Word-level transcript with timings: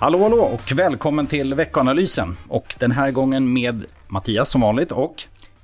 Hallå, 0.00 0.22
hallå 0.22 0.36
och 0.36 0.72
välkommen 0.74 1.26
till 1.26 1.54
veckoanalysen. 1.54 2.36
Och 2.48 2.74
den 2.78 2.92
här 2.92 3.10
gången 3.10 3.52
med 3.52 3.84
Mattias 4.08 4.50
som 4.50 4.60
vanligt 4.60 4.92
och 4.92 5.22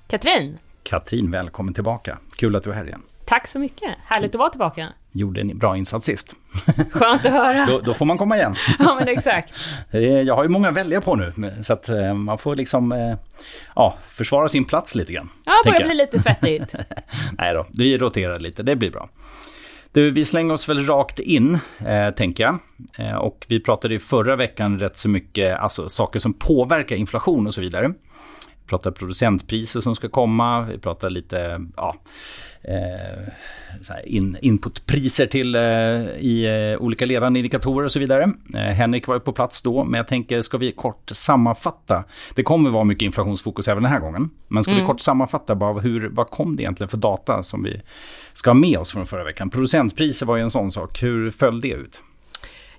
Katrin. 0.09 0.59
Katrin, 0.82 1.30
välkommen 1.30 1.75
tillbaka. 1.75 2.19
Kul 2.38 2.57
att 2.57 2.64
du 2.64 2.70
är 2.70 2.75
här 2.75 2.87
igen. 2.87 3.02
Tack 3.25 3.46
så 3.46 3.59
mycket. 3.59 3.91
Härligt 4.05 4.34
att 4.34 4.38
vara 4.38 4.51
tillbaka. 4.51 4.88
Gjorde 5.12 5.41
en 5.41 5.59
bra 5.59 5.77
insats 5.77 6.07
sist. 6.07 6.34
Skönt 6.91 7.27
att 7.27 7.33
höra. 7.33 7.66
då, 7.66 7.80
då 7.80 7.95
får 7.95 8.05
man 8.05 8.19
komma 8.19 8.37
igen. 8.37 8.57
ja, 8.79 8.95
men 8.95 9.09
exakt. 9.09 9.52
Jag 10.24 10.37
har 10.37 10.43
ju 10.43 10.48
många 10.48 10.68
att 10.68 10.77
välja 10.77 11.01
på 11.01 11.15
nu, 11.15 11.55
så 11.62 11.73
att 11.73 11.88
eh, 11.88 12.15
man 12.15 12.38
får 12.38 12.55
liksom 12.55 12.93
eh, 12.93 13.16
ja, 13.74 13.96
försvara 14.09 14.48
sin 14.48 14.65
plats 14.65 14.95
lite 14.95 15.12
grann. 15.12 15.29
Ja, 15.45 15.52
börjar 15.65 15.84
bli 15.84 15.95
lite 15.95 16.18
svettigt. 16.18 16.74
Nej 17.38 17.55
då, 17.55 17.66
vi 17.79 17.98
roterar 17.98 18.38
lite, 18.38 18.62
det 18.62 18.77
blir 18.77 18.91
bra. 18.91 19.09
Du, 19.96 20.10
vi 20.10 20.24
slänger 20.24 20.55
oss 20.55 20.68
väl 20.68 20.86
rakt 20.86 21.18
in, 21.18 21.59
eh, 21.78 22.10
tänker 22.10 22.45
jag. 22.45 22.59
Eh, 22.98 23.16
och 23.16 23.46
vi 23.48 23.60
pratade 23.60 23.95
i 23.95 23.98
förra 23.98 24.37
veckan 24.37 24.78
rätt 24.78 24.96
så 24.96 25.09
mycket, 25.09 25.59
alltså 25.59 25.88
saker 25.88 26.18
som 26.18 26.32
påverkar 26.32 26.96
inflation 26.96 27.46
och 27.46 27.54
så 27.54 27.60
vidare. 27.60 27.92
Vi 28.66 28.69
pratar 28.69 28.91
producentpriser 28.91 29.80
som 29.80 29.95
ska 29.95 30.09
komma, 30.09 30.62
vi 30.62 30.79
pratar 30.79 31.11
lite 31.11 31.61
ja, 31.77 31.97
eh, 32.62 33.29
in, 34.05 34.37
inputpriser 34.41 35.27
till 35.27 35.55
eh, 35.55 35.62
i 36.20 36.71
eh, 36.74 36.83
olika 36.83 37.07
ledande 37.07 37.41
indikatorer 37.41 37.84
och 37.84 37.93
så 37.93 37.98
vidare. 37.98 38.33
Eh, 38.55 38.60
Henrik 38.60 39.07
var 39.07 39.15
ju 39.15 39.21
på 39.21 39.33
plats 39.33 39.62
då, 39.62 39.84
men 39.84 39.98
jag 39.98 40.09
tänker, 40.09 40.43
ska 40.43 40.59
vi 40.59 40.73
kort 40.73 41.10
sammanfatta? 41.12 42.05
Det 42.35 42.43
kommer 42.43 42.71
vara 42.71 42.85
mycket 42.85 43.07
inflationsfokus 43.07 43.68
även 43.68 43.82
den 43.82 43.93
här 43.93 44.01
gången. 44.01 44.30
Men 44.49 44.63
ska 44.63 44.73
mm. 44.73 44.83
vi 44.83 44.87
kort 44.87 45.01
sammanfatta, 45.01 45.55
bara 45.55 45.80
hur, 45.80 46.09
vad 46.09 46.30
kom 46.30 46.57
det 46.57 46.62
egentligen 46.62 46.88
för 46.88 46.99
data 46.99 47.43
som 47.43 47.62
vi 47.62 47.80
ska 48.33 48.51
ha 48.51 48.55
med 48.55 48.79
oss 48.79 48.93
från 48.93 49.07
förra 49.07 49.24
veckan? 49.24 49.51
Producentpriser 49.51 50.27
var 50.27 50.37
ju 50.37 50.43
en 50.43 50.51
sån 50.51 50.71
sak, 50.71 51.02
hur 51.02 51.30
föll 51.30 51.60
det 51.60 51.71
ut? 51.71 52.02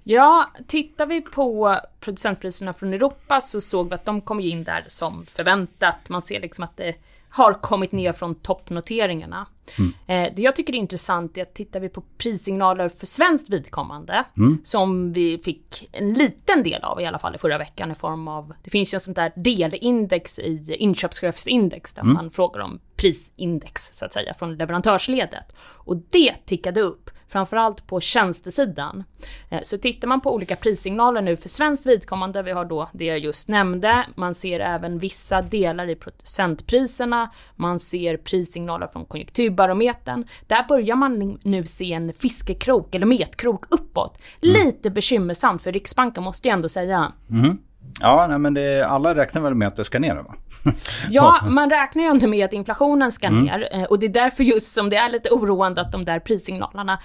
Ja, 0.09 0.51
tittar 0.67 1.05
vi 1.05 1.21
på 1.21 1.79
producentpriserna 1.99 2.73
från 2.73 2.93
Europa 2.93 3.41
så 3.41 3.61
såg 3.61 3.89
vi 3.89 3.95
att 3.95 4.05
de 4.05 4.21
kom 4.21 4.39
in 4.39 4.63
där 4.63 4.83
som 4.87 5.25
förväntat. 5.25 6.09
Man 6.09 6.21
ser 6.21 6.41
liksom 6.41 6.63
att 6.63 6.77
det 6.77 6.95
har 7.29 7.53
kommit 7.53 7.91
ner 7.91 8.11
från 8.11 8.35
toppnoteringarna. 8.35 9.47
Mm. 9.77 9.93
Eh, 10.07 10.33
det 10.35 10.41
jag 10.41 10.55
tycker 10.55 10.73
är 10.73 10.77
intressant 10.77 11.37
är 11.37 11.41
att 11.41 11.53
tittar 11.53 11.79
vi 11.79 11.89
på 11.89 12.03
prissignaler 12.17 12.89
för 12.89 13.05
svenskt 13.05 13.49
vidkommande, 13.49 14.23
mm. 14.37 14.57
som 14.63 15.13
vi 15.13 15.37
fick 15.37 15.89
en 15.91 16.13
liten 16.13 16.63
del 16.63 16.83
av 16.83 17.01
i 17.01 17.05
alla 17.05 17.19
fall 17.19 17.35
i 17.35 17.37
förra 17.37 17.57
veckan 17.57 17.91
i 17.91 17.95
form 17.95 18.27
av, 18.27 18.53
det 18.63 18.69
finns 18.69 18.93
ju 18.93 18.95
en 18.95 19.01
sånt 19.01 19.17
där 19.17 19.31
delindex 19.35 20.39
i 20.39 20.75
inköpschefsindex 20.79 21.93
där 21.93 22.01
mm. 22.01 22.13
man 22.13 22.31
frågar 22.31 22.59
om 22.59 22.79
prisindex 22.95 23.81
så 23.93 24.05
att 24.05 24.13
säga 24.13 24.33
från 24.33 24.57
leverantörsledet. 24.57 25.55
Och 25.59 25.97
det 25.97 26.35
tickade 26.45 26.81
upp 26.81 27.09
framförallt 27.29 27.87
på 27.87 27.99
tjänstesidan. 27.99 29.03
Eh, 29.49 29.59
så 29.63 29.77
tittar 29.77 30.07
man 30.07 30.21
på 30.21 30.33
olika 30.33 30.55
prissignaler 30.55 31.21
nu 31.21 31.37
för 31.37 31.49
svenskt 31.49 31.85
vidkommande, 31.85 32.43
vi 32.43 32.51
har 32.51 32.65
då 32.65 32.89
det 32.93 33.05
jag 33.05 33.19
just 33.19 33.49
nämnde, 33.49 34.05
man 34.15 34.35
ser 34.35 34.59
även 34.59 34.99
vissa 34.99 35.41
delar 35.41 35.89
i 35.89 35.95
producentpriserna, 35.95 37.31
man 37.55 37.79
ser 37.79 38.17
prissignaler 38.17 38.87
från 38.87 39.05
konjunkturbarometern. 39.05 40.25
Där 40.47 40.65
börjar 40.67 40.95
man 40.95 41.39
nu 41.43 41.63
se 41.63 41.93
en 41.93 42.13
fiskekrok 42.13 42.95
eller 42.95 43.05
metkrok 43.05 43.65
uppåt. 43.69 44.17
Mm. 44.43 44.53
Lite 44.53 44.89
bekymmersamt 44.89 45.61
för 45.61 45.71
Riksbanken 45.71 46.23
måste 46.23 46.47
jag 46.47 46.53
ändå 46.53 46.69
säga. 46.69 47.11
Mm. 47.29 47.57
Ja, 48.01 48.27
nej, 48.29 48.39
men 48.39 48.53
det, 48.53 48.87
alla 48.87 49.15
räknar 49.15 49.41
väl 49.41 49.55
med 49.55 49.67
att 49.67 49.75
det 49.75 49.85
ska 49.85 49.99
ner 49.99 50.15
va? 50.15 50.35
ja, 51.09 51.41
man 51.49 51.69
räknar 51.69 52.03
ju 52.03 52.11
inte 52.11 52.27
med 52.27 52.45
att 52.45 52.53
inflationen 52.53 53.11
ska 53.11 53.27
mm. 53.27 53.43
ner. 53.43 53.69
Eh, 53.71 53.83
och 53.83 53.99
det 53.99 54.05
är 54.05 54.09
därför 54.09 54.43
just 54.43 54.75
som 54.75 54.89
det 54.89 54.95
är 54.95 55.09
lite 55.09 55.29
oroande 55.29 55.81
att 55.81 55.91
de 55.91 56.05
där 56.05 56.19
prissignalerna 56.19 56.99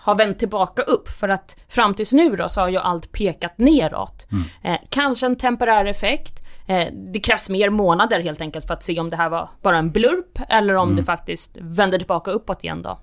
har 0.00 0.14
vänt 0.14 0.38
tillbaka 0.38 0.82
upp. 0.82 1.08
För 1.08 1.28
att 1.28 1.56
fram 1.68 1.94
tills 1.94 2.12
nu 2.12 2.36
då 2.36 2.48
så 2.48 2.60
har 2.60 2.68
ju 2.68 2.78
allt 2.78 3.12
pekat 3.12 3.58
neråt. 3.58 4.26
Mm. 4.32 4.44
Eh, 4.62 4.80
kanske 4.88 5.26
en 5.26 5.36
temporär 5.36 5.84
effekt. 5.84 6.44
Eh, 6.66 6.86
det 7.12 7.20
krävs 7.20 7.50
mer 7.50 7.70
månader 7.70 8.20
helt 8.20 8.40
enkelt 8.40 8.66
för 8.66 8.74
att 8.74 8.82
se 8.82 9.00
om 9.00 9.08
det 9.08 9.16
här 9.16 9.28
var 9.28 9.50
bara 9.62 9.78
en 9.78 9.90
blurp 9.90 10.38
eller 10.48 10.74
om 10.74 10.88
mm. 10.88 10.96
det 10.96 11.02
faktiskt 11.02 11.58
vänder 11.60 11.98
tillbaka 11.98 12.30
uppåt 12.30 12.64
igen 12.64 12.82
då. 12.82 12.98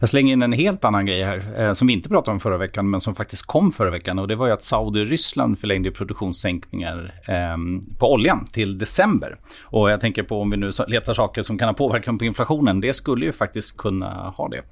Jag 0.00 0.08
slänger 0.08 0.32
in 0.32 0.42
en 0.42 0.52
helt 0.52 0.84
annan 0.84 1.06
grej 1.06 1.22
här, 1.22 1.60
eh, 1.60 1.72
som 1.72 1.86
vi 1.86 1.92
inte 1.92 2.08
pratade 2.08 2.32
om 2.32 2.40
förra 2.40 2.58
veckan, 2.58 2.90
men 2.90 3.00
som 3.00 3.14
faktiskt 3.14 3.46
kom 3.46 3.72
förra 3.72 3.90
veckan. 3.90 4.18
Och 4.18 4.28
det 4.28 4.36
var 4.36 4.46
ju 4.46 4.52
att 4.52 4.62
Saudi-Ryssland 4.62 5.56
förlängde 5.56 5.90
produktionssänkningar 5.90 7.20
eh, 7.26 7.56
på 7.98 8.12
oljan 8.12 8.46
till 8.52 8.78
december. 8.78 9.38
Och 9.62 9.90
jag 9.90 10.00
tänker 10.00 10.22
på 10.22 10.40
om 10.40 10.50
vi 10.50 10.56
nu 10.56 10.70
letar 10.88 11.14
saker 11.14 11.42
som 11.42 11.58
kan 11.58 11.68
ha 11.68 11.74
påverkan 11.74 12.18
på 12.18 12.24
inflationen. 12.24 12.80
Det 12.80 12.94
skulle 12.94 13.26
ju 13.26 13.32
faktiskt 13.32 13.76
kunna 13.76 14.34
ha 14.36 14.48
det. 14.48 14.62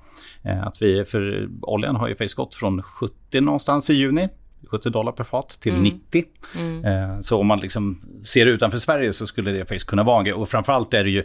Eh, 0.50 0.66
att 0.66 0.82
vi, 0.82 1.04
för 1.04 1.48
oljan 1.62 1.96
har 1.96 2.08
ju 2.08 2.14
faktiskt 2.14 2.36
gått 2.36 2.54
från 2.54 2.82
70 2.82 3.40
någonstans 3.40 3.90
i 3.90 3.94
juni 3.94 4.28
70 4.71 4.91
dollar 4.91 5.12
per 5.12 5.25
fat 5.25 5.59
till 5.60 5.72
mm. 5.72 5.84
90. 5.84 6.25
Mm. 6.59 6.84
Eh, 6.84 7.21
så 7.21 7.41
om 7.41 7.47
man 7.47 7.60
liksom 7.60 8.00
ser 8.25 8.47
det 8.47 8.50
utanför 8.50 8.78
Sverige 8.78 9.12
så 9.12 9.27
skulle 9.27 9.50
det 9.50 9.59
faktiskt 9.59 9.87
kunna 9.87 10.03
vara. 10.03 10.34
Och 10.34 10.49
framförallt 10.49 10.94
är 10.94 11.04
det 11.04 11.10
ju 11.10 11.25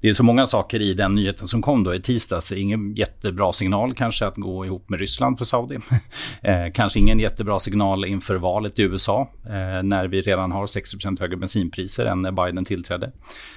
det 0.00 0.08
är 0.08 0.12
så 0.12 0.24
många 0.24 0.46
saker 0.46 0.80
i 0.80 0.94
den 0.94 1.14
nyheten 1.14 1.46
som 1.46 1.62
kom 1.62 1.84
då 1.84 1.94
i 1.94 2.02
tisdags. 2.02 2.52
Ingen 2.52 2.94
jättebra 2.94 3.52
signal 3.52 3.94
kanske 3.94 4.26
att 4.26 4.36
gå 4.36 4.66
ihop 4.66 4.88
med 4.88 5.00
Ryssland 5.00 5.38
för 5.38 5.44
Saudi. 5.44 5.78
eh, 6.42 6.72
kanske 6.74 6.98
ingen 7.00 7.20
jättebra 7.20 7.58
signal 7.58 8.04
inför 8.04 8.34
valet 8.34 8.78
i 8.78 8.82
USA 8.82 9.30
eh, 9.44 9.82
när 9.82 10.08
vi 10.08 10.20
redan 10.20 10.52
har 10.52 10.66
60% 10.66 11.20
högre 11.20 11.36
bensinpriser 11.36 12.06
än 12.06 12.22
när 12.22 12.32
Biden 12.32 12.64
tillträdde. 12.64 13.12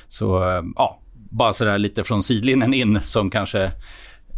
Så 0.10 0.42
ja, 0.76 1.02
bara 1.14 1.54
sådär 1.54 1.78
lite 1.78 2.04
från 2.04 2.24
sidlinjen 2.24 2.74
in 2.74 3.00
som 3.04 3.30
kanske 3.30 3.72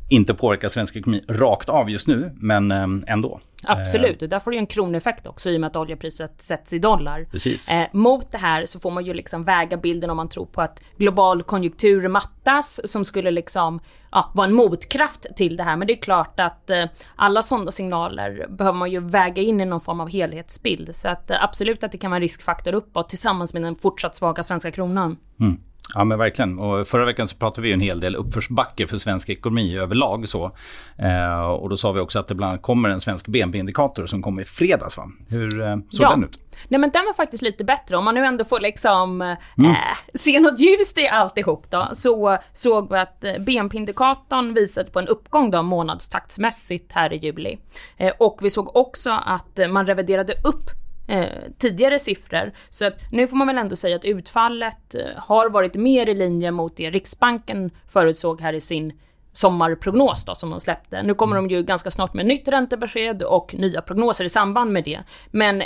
inte 0.09 0.33
påverkar 0.33 0.67
svensk 0.67 0.95
ekonomi 0.95 1.23
rakt 1.27 1.69
av 1.69 1.89
just 1.89 2.07
nu, 2.07 2.31
men 2.35 2.71
eh, 2.71 2.87
ändå. 3.07 3.41
Absolut, 3.63 4.21
och 4.21 4.29
där 4.29 4.39
får 4.39 4.51
du 4.51 4.57
ju 4.57 4.59
en 4.59 4.67
kroneffekt 4.67 5.27
också 5.27 5.49
i 5.49 5.55
och 5.55 5.61
med 5.61 5.67
att 5.67 5.75
oljepriset 5.75 6.41
sätts 6.41 6.73
i 6.73 6.79
dollar. 6.79 7.25
Precis. 7.31 7.71
Eh, 7.71 7.87
mot 7.91 8.31
det 8.31 8.37
här 8.37 8.65
så 8.65 8.79
får 8.79 8.91
man 8.91 9.05
ju 9.05 9.13
liksom 9.13 9.43
väga 9.43 9.77
bilden 9.77 10.09
om 10.09 10.17
man 10.17 10.29
tror 10.29 10.45
på 10.45 10.61
att 10.61 10.83
global 10.97 11.43
konjunktur 11.43 12.07
mattas 12.07 12.91
som 12.91 13.05
skulle 13.05 13.31
liksom 13.31 13.79
ja, 14.11 14.31
vara 14.35 14.47
en 14.47 14.53
motkraft 14.53 15.25
till 15.35 15.57
det 15.57 15.63
här. 15.63 15.75
Men 15.77 15.87
det 15.87 15.93
är 15.93 16.01
klart 16.01 16.39
att 16.39 16.69
eh, 16.69 16.83
alla 17.15 17.41
sådana 17.41 17.71
signaler 17.71 18.47
behöver 18.49 18.77
man 18.77 18.91
ju 18.91 18.99
väga 18.99 19.41
in 19.43 19.61
i 19.61 19.65
någon 19.65 19.81
form 19.81 19.99
av 19.99 20.09
helhetsbild. 20.09 20.95
Så 20.95 21.07
att 21.07 21.31
eh, 21.31 21.43
absolut 21.43 21.83
att 21.83 21.91
det 21.91 21.97
kan 21.97 22.11
vara 22.11 22.17
en 22.17 22.21
riskfaktor 22.21 22.73
uppåt 22.73 23.09
tillsammans 23.09 23.53
med 23.53 23.63
den 23.63 23.75
fortsatt 23.75 24.15
svaga 24.15 24.43
svenska 24.43 24.71
kronan. 24.71 25.17
Mm. 25.39 25.59
Ja 25.93 26.03
men 26.03 26.17
verkligen. 26.17 26.59
Och 26.59 26.87
förra 26.87 27.05
veckan 27.05 27.27
så 27.27 27.35
pratade 27.35 27.67
vi 27.67 27.73
en 27.73 27.81
hel 27.81 27.99
del 27.99 28.15
uppförsbacke 28.15 28.87
för 28.87 28.97
svensk 28.97 29.29
ekonomi 29.29 29.77
överlag. 29.77 30.27
Så. 30.27 30.51
Eh, 30.97 31.39
och 31.39 31.69
då 31.69 31.77
sa 31.77 31.91
vi 31.91 31.99
också 31.99 32.19
att 32.19 32.27
det 32.27 32.35
bland 32.35 32.49
annat 32.49 32.61
kommer 32.61 32.89
en 32.89 32.99
svensk 32.99 33.27
BNP-indikator 33.27 34.05
som 34.05 34.21
kommer 34.21 34.41
i 34.41 34.45
fredags. 34.45 34.97
Va? 34.97 35.11
Hur 35.29 35.61
eh, 35.61 35.77
såg 35.89 36.05
ja. 36.05 36.09
den 36.09 36.23
ut? 36.23 36.39
Nej 36.67 36.79
men 36.79 36.89
den 36.89 37.05
var 37.05 37.13
faktiskt 37.13 37.43
lite 37.43 37.63
bättre. 37.63 37.97
Om 37.97 38.05
man 38.05 38.15
nu 38.15 38.25
ändå 38.25 38.43
får 38.43 38.59
liksom 38.59 39.21
eh, 39.21 39.37
mm. 39.57 39.75
se 40.13 40.39
något 40.39 40.59
ljust 40.59 40.97
i 40.97 41.07
alltihop 41.07 41.65
då. 41.69 41.87
Så 41.93 42.37
såg 42.53 42.89
vi 42.91 42.97
att 42.97 43.23
eh, 43.23 43.33
BNP-indikatorn 43.39 44.53
visade 44.53 44.89
på 44.89 44.99
en 44.99 45.07
uppgång 45.07 45.51
då 45.51 45.63
månadstaktsmässigt 45.63 46.91
här 46.91 47.13
i 47.13 47.17
juli. 47.17 47.57
Eh, 47.97 48.13
och 48.19 48.39
vi 48.41 48.49
såg 48.49 48.75
också 48.75 49.11
att 49.25 49.59
man 49.69 49.87
reviderade 49.87 50.33
upp 50.33 50.86
eh, 51.07 51.27
tidigare 51.57 51.99
siffror. 51.99 52.51
Så 52.69 52.85
att 52.85 53.11
nu 53.11 53.27
får 53.27 53.37
man 53.37 53.47
väl 53.47 53.57
ändå 53.57 53.75
säga 53.75 53.95
att 53.95 54.05
utfallet 54.05 54.95
eh, 54.95 55.01
har 55.17 55.49
varit 55.49 55.75
mer 55.75 56.09
i 56.09 56.13
linje 56.13 56.51
mot 56.51 56.77
det 56.77 56.89
Riksbanken 56.89 57.71
förutsåg 57.87 58.41
här 58.41 58.53
i 58.53 58.61
sin 58.61 58.93
sommarprognos 59.31 60.25
då, 60.25 60.35
som 60.35 60.49
de 60.49 60.59
släppte. 60.59 61.03
Nu 61.03 61.13
kommer 61.13 61.35
de 61.35 61.49
ju 61.49 61.63
ganska 61.63 61.91
snart 61.91 62.13
med 62.13 62.25
nytt 62.25 62.47
räntebesked 62.47 63.23
och 63.23 63.55
nya 63.57 63.81
prognoser 63.81 64.25
i 64.25 64.29
samband 64.29 64.71
med 64.71 64.83
det. 64.83 64.99
Men 65.31 65.63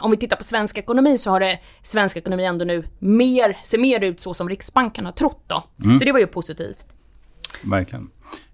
om 0.00 0.10
vi 0.10 0.16
tittar 0.16 0.36
på 0.36 0.44
svensk 0.44 0.78
ekonomi 0.78 1.18
så 1.18 1.30
har 1.30 1.40
det 1.40 1.58
svensk 1.82 2.16
ekonomi 2.16 2.44
ändå 2.44 2.64
nu 2.64 2.84
mer, 2.98 3.58
ser 3.62 3.78
mer 3.78 4.00
ut 4.00 4.20
så 4.20 4.34
som 4.34 4.48
Riksbanken 4.48 5.04
har 5.04 5.12
trott 5.12 5.42
då. 5.46 5.64
Mm. 5.84 5.98
Så 5.98 6.04
det 6.04 6.12
var 6.12 6.20
ju 6.20 6.26
positivt. 6.26 6.86
Verkligen. 7.62 8.10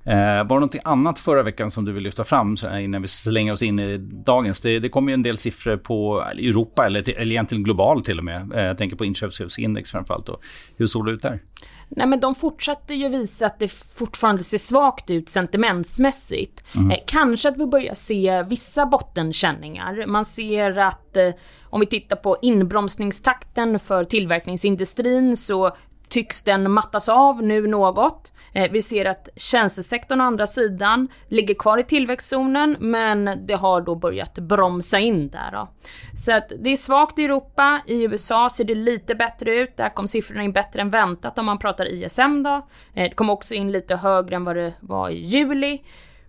Eh, 0.07 0.47
var 0.47 0.61
det 0.61 0.61
något 0.61 0.77
annat 0.85 1.19
förra 1.19 1.43
veckan 1.43 1.71
som 1.71 1.85
du 1.85 1.93
vill 1.93 2.03
lyfta 2.03 2.25
fram 2.25 2.57
innan 2.81 3.03
vi 3.03 3.09
slänger 3.09 3.53
oss 3.53 3.63
in 3.63 3.79
i 3.79 3.99
dagens? 3.99 4.61
Det, 4.61 4.79
det 4.79 4.89
kom 4.89 5.09
ju 5.09 5.15
en 5.15 5.23
del 5.23 5.39
siffror 5.39 5.77
på 5.77 6.23
Europa, 6.23 6.87
eller, 6.87 7.19
eller 7.19 7.33
egentligen 7.33 7.65
globalt 7.65 8.05
till 8.05 8.19
och 8.19 8.25
med. 8.25 8.53
Eh, 8.55 8.63
jag 8.63 8.79
tänker 8.79 8.97
på 8.97 9.05
inköpschefsindex 9.05 9.91
framförallt. 9.91 10.27
Då. 10.27 10.39
Hur 10.77 10.87
såg 10.87 11.07
det 11.07 11.13
ut 11.13 11.23
där? 11.23 11.41
Nej 11.89 12.07
men 12.07 12.21
de 12.21 12.35
fortsatte 12.35 12.95
ju 12.95 13.09
visa 13.09 13.47
att 13.47 13.59
det 13.59 13.73
fortfarande 13.99 14.45
ser 14.45 14.59
svagt 14.59 15.11
ut 15.11 15.29
sentimentsmässigt. 15.29 16.65
Mm. 16.75 16.91
Eh, 16.91 16.97
kanske 17.07 17.49
att 17.49 17.57
vi 17.57 17.67
börjar 17.67 17.95
se 17.95 18.43
vissa 18.43 18.87
bottenkänningar. 18.87 20.07
Man 20.07 20.25
ser 20.25 20.79
att 20.79 21.17
eh, 21.17 21.31
om 21.63 21.81
vi 21.81 21.87
tittar 21.87 22.17
på 22.17 22.37
inbromsningstakten 22.43 23.79
för 23.79 24.05
tillverkningsindustrin 24.05 25.37
så 25.37 25.77
tycks 26.09 26.43
den 26.43 26.71
mattas 26.71 27.09
av 27.09 27.43
nu 27.43 27.67
något. 27.67 28.33
Eh, 28.53 28.71
vi 28.71 28.83
ser 28.83 29.05
att 29.05 29.29
tjänstesektorn 29.37 30.21
å 30.21 30.25
andra 30.25 30.47
sidan 30.47 31.09
ligger 31.29 31.55
kvar 31.55 31.79
i 31.79 31.83
tillväxtzonen 31.83 32.77
men 32.81 33.47
det 33.47 33.55
har 33.55 33.81
då 33.81 33.95
börjat 33.95 34.35
bromsa 34.35 34.99
in 34.99 35.29
där 35.29 35.51
då. 35.53 35.69
Så 36.17 36.33
att 36.33 36.53
det 36.59 36.71
är 36.71 36.77
svagt 36.77 37.19
i 37.19 37.25
Europa, 37.25 37.81
i 37.87 38.05
USA 38.05 38.51
ser 38.51 38.65
det 38.65 38.75
lite 38.75 39.15
bättre 39.15 39.55
ut, 39.55 39.77
där 39.77 39.89
kom 39.89 40.09
siffrorna 40.09 40.43
in 40.43 40.53
bättre 40.53 40.81
än 40.81 40.91
väntat 40.91 41.39
om 41.39 41.47
man 41.47 41.59
pratar 41.59 41.93
ISM 41.93 42.43
då. 42.43 42.67
Eh, 42.95 43.09
det 43.09 43.15
kom 43.15 43.31
också 43.31 43.55
in 43.55 43.73
lite 43.73 43.97
högre 43.97 44.37
än 44.37 44.45
vad 44.45 44.57
det 44.57 44.73
var 44.81 45.11
i 45.11 45.21
juli. 45.21 45.83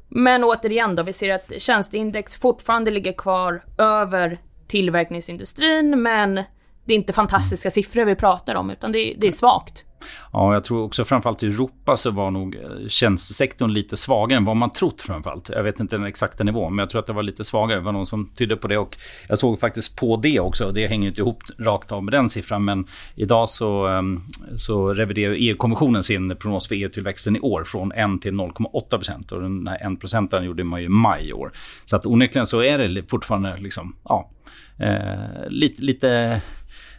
Men 0.08 0.44
återigen 0.44 0.96
då, 0.96 1.04
vi 1.04 1.14
ser 1.14 1.34
att 1.34 1.52
tjänsteindex 1.58 2.36
fortfarande 2.36 2.92
ligger 2.92 3.14
kvar 3.14 3.64
över 3.78 4.38
tillverkningsindustrin, 4.68 6.02
men 6.02 6.44
det 6.86 6.94
är 6.94 6.96
inte 6.96 7.14
fantastiska 7.14 7.72
siffror 7.72 8.06
vi 8.06 8.16
pratar 8.16 8.56
om, 8.56 8.70
utan 8.70 8.92
det, 8.92 9.16
det 9.18 9.28
är 9.28 9.32
svagt. 9.32 9.86
Ja, 10.34 10.54
jag 10.54 10.64
tror 10.64 10.84
också 10.84 11.06
framförallt 11.06 11.44
i 11.44 11.48
Europa 11.48 11.98
så 11.98 12.12
var 12.12 12.32
nog 12.32 12.56
eh, 12.56 12.88
tjänstesektorn 12.88 13.72
lite 13.72 13.98
svagare 13.98 14.38
än 14.38 14.46
vad 14.46 14.56
man 14.56 14.70
trott 14.70 15.02
framförallt. 15.02 15.50
Jag 15.50 15.64
vet 15.64 15.80
inte 15.80 15.98
den 15.98 16.06
exakta 16.06 16.44
nivån, 16.44 16.76
men 16.76 16.84
jag 16.84 16.90
tror 16.90 17.00
att 17.00 17.08
det 17.08 17.14
var 17.14 17.24
lite 17.24 17.44
svagare. 17.44 17.80
Det 17.80 17.86
var 17.86 17.92
någon 17.92 18.06
som 18.06 18.30
tydde 18.36 18.56
på 18.56 18.68
det 18.68 18.78
och 18.78 18.90
jag 19.30 19.40
såg 19.40 19.60
faktiskt 19.60 20.00
på 20.00 20.18
det 20.18 20.40
också. 20.40 20.72
Det 20.72 20.88
hänger 20.88 21.08
inte 21.08 21.22
ihop 21.22 21.44
rakt 21.60 21.92
av 21.92 22.04
med 22.04 22.14
den 22.14 22.30
siffran, 22.30 22.66
men 22.66 22.88
idag 23.16 23.50
så, 23.50 23.88
ehm, 23.88 24.22
så 24.58 24.94
reviderar 24.94 25.34
EU-kommissionen 25.34 26.04
sin 26.04 26.36
prognos 26.36 26.68
för 26.68 26.76
EU-tillväxten 26.76 27.36
i 27.36 27.40
år 27.40 27.64
från 27.64 27.92
1 27.92 28.22
till 28.22 28.34
0,8 28.34 28.90
procent 28.90 29.32
och 29.32 29.42
den 29.42 29.68
här 29.68 29.94
1 29.94 30.00
procenten 30.00 30.44
gjorde 30.44 30.64
man 30.64 30.80
ju 30.80 30.86
i 30.86 30.90
maj 30.90 31.30
i 31.30 31.34
år. 31.34 31.52
Så 31.86 31.96
att 31.96 32.06
onekligen 32.06 32.46
så 32.46 32.64
är 32.64 32.78
det 32.78 33.10
fortfarande 33.10 33.58
liksom, 33.58 33.96
ja, 34.04 34.32
eh, 34.80 35.50
lite, 35.50 35.82
lite 35.82 36.42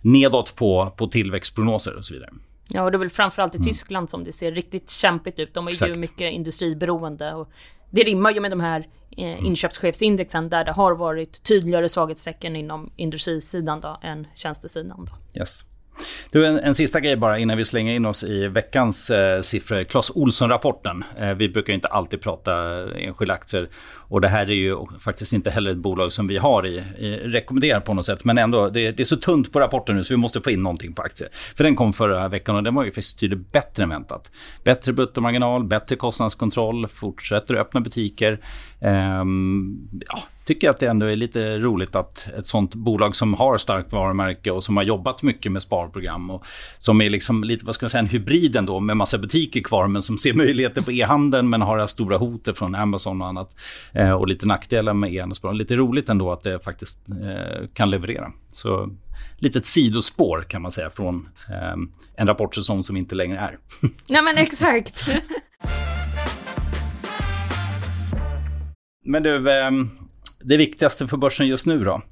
nedåt 0.06 0.56
på, 0.56 0.92
på 0.96 1.06
tillväxtprognoser 1.06 1.96
och 1.96 2.04
så 2.04 2.14
vidare. 2.14 2.30
Ja, 2.68 2.82
och 2.82 2.90
det 2.90 2.96
är 2.96 2.98
väl 2.98 3.10
framförallt 3.10 3.54
i 3.54 3.58
mm. 3.58 3.64
Tyskland 3.64 4.10
som 4.10 4.24
det 4.24 4.32
ser 4.32 4.52
riktigt 4.52 4.90
kämpigt 4.90 5.38
ut. 5.38 5.54
De 5.54 5.66
är 5.66 5.70
Exakt. 5.70 5.90
ju 5.90 5.94
mycket 5.94 6.32
industriberoende. 6.32 7.34
Och 7.34 7.50
det 7.90 8.02
rimmar 8.02 8.30
ju 8.30 8.40
med 8.40 8.50
de 8.50 8.60
här 8.60 8.88
eh, 9.16 9.24
mm. 9.24 9.46
inköpschefsindexen 9.46 10.48
där 10.48 10.64
det 10.64 10.72
har 10.72 10.92
varit 10.92 11.42
tydligare 11.42 11.88
svaghetstecken 11.88 12.56
inom 12.56 12.90
industrisidan 12.96 13.80
då, 13.80 13.98
än 14.02 14.26
tjänstesidan. 14.34 15.04
Då. 15.04 15.40
Yes. 15.40 15.64
Du, 16.30 16.46
en, 16.46 16.58
en, 16.58 16.74
sista 16.74 17.00
grej 17.00 17.16
bara 17.16 17.38
innan 17.38 17.56
vi 17.56 17.64
slänger 17.64 17.94
in 17.94 18.06
oss 18.06 18.24
i 18.24 18.48
veckans 18.48 19.10
eh, 19.10 19.40
siffror. 19.40 19.84
Clas 19.84 20.10
Olsson-rapporten. 20.14 21.04
Eh, 21.18 21.34
vi 21.34 21.48
brukar 21.48 21.72
inte 21.72 21.88
alltid 21.88 22.20
prata 22.20 22.52
enskilda 22.98 23.34
aktier. 23.34 23.68
Och 24.08 24.20
det 24.20 24.28
här 24.28 24.50
är 24.50 24.54
ju 24.54 24.76
faktiskt 25.00 25.32
inte 25.32 25.50
heller 25.50 25.70
ett 25.70 25.76
bolag 25.76 26.12
som 26.12 26.26
vi 26.26 26.38
har 26.38 26.66
i, 26.66 26.76
i 26.98 27.16
rekommenderar 27.16 27.80
på 27.80 27.94
något 27.94 28.04
sätt. 28.04 28.24
Men 28.24 28.38
ändå, 28.38 28.68
det, 28.68 28.92
det, 28.92 29.02
är 29.02 29.04
så 29.04 29.16
tunt 29.16 29.52
på 29.52 29.60
rapporten 29.60 29.96
nu 29.96 30.04
så 30.04 30.14
vi 30.14 30.18
måste 30.18 30.40
få 30.40 30.50
in 30.50 30.62
någonting 30.62 30.92
på 30.92 31.02
aktier. 31.02 31.28
För 31.56 31.64
den 31.64 31.76
kom 31.76 31.92
förra 31.92 32.28
veckan 32.28 32.56
och 32.56 32.62
den 32.62 32.74
var 32.74 32.84
ju 32.84 32.90
faktiskt 32.90 33.20
tydligt 33.20 33.52
bättre 33.52 33.82
än 33.82 33.88
väntat. 33.88 34.30
Bättre 34.64 34.92
bruttomarginal, 34.92 35.64
bättre 35.64 35.96
kostnadskontroll, 35.96 36.88
fortsätter 36.88 37.54
att 37.54 37.60
öppna 37.60 37.80
butiker. 37.80 38.40
Um, 38.80 39.88
ja, 40.08 40.22
tycker 40.44 40.70
att 40.70 40.78
det 40.78 40.86
ändå 40.86 41.06
är 41.06 41.16
lite 41.16 41.58
roligt 41.58 41.96
att 41.96 42.28
ett 42.38 42.46
sånt 42.46 42.74
bolag 42.74 43.16
som 43.16 43.34
har 43.34 43.58
starkt 43.58 43.92
varumärke 43.92 44.50
och 44.50 44.64
som 44.64 44.76
har 44.76 44.84
jobbat 44.84 45.22
mycket 45.22 45.52
med 45.52 45.62
sparprogram 45.62 46.30
och 46.30 46.46
som 46.78 47.00
är 47.00 47.10
liksom 47.10 47.44
lite, 47.44 47.66
vad 47.66 47.74
ska 47.74 47.84
man 47.84 47.90
säga, 47.90 48.00
en 48.00 48.08
hybrid 48.08 48.56
ändå 48.56 48.80
med 48.80 48.96
massa 48.96 49.18
butiker 49.18 49.60
kvar 49.60 49.86
men 49.86 50.02
som 50.02 50.18
ser 50.18 50.34
möjligheter 50.34 50.82
på 50.82 50.92
e-handeln 50.92 51.48
men 51.48 51.62
har 51.62 51.76
det 51.76 51.82
här 51.82 51.86
stora 51.86 52.16
hotet 52.16 52.58
från 52.58 52.74
Amazon 52.74 53.22
och 53.22 53.28
annat 53.28 53.56
eh, 53.92 54.12
och 54.12 54.28
lite 54.28 54.46
nackdelar 54.46 54.94
med 54.94 55.14
e-handelsbolag. 55.14 55.56
Lite 55.56 55.76
roligt 55.76 56.08
ändå 56.08 56.32
att 56.32 56.42
det 56.42 56.64
faktiskt 56.64 57.08
eh, 57.08 57.68
kan 57.74 57.90
leverera. 57.90 58.32
Så 58.48 58.90
litet 59.38 59.66
sidospår 59.66 60.42
kan 60.48 60.62
man 60.62 60.72
säga 60.72 60.90
från 60.90 61.28
eh, 61.48 61.76
en 62.16 62.26
rapportsäsong 62.26 62.82
som 62.82 62.96
inte 62.96 63.14
längre 63.14 63.38
är. 63.38 63.58
Nej 64.08 64.22
men 64.22 64.38
exakt. 64.38 65.04
Men 69.06 69.22
du, 69.22 69.50
ehm, 69.50 69.90
det 70.40 70.56
viktigaste 70.56 71.06
för 71.06 71.16
börsen 71.16 71.46
just 71.46 71.66
nu 71.66 71.84
då? 71.84 72.02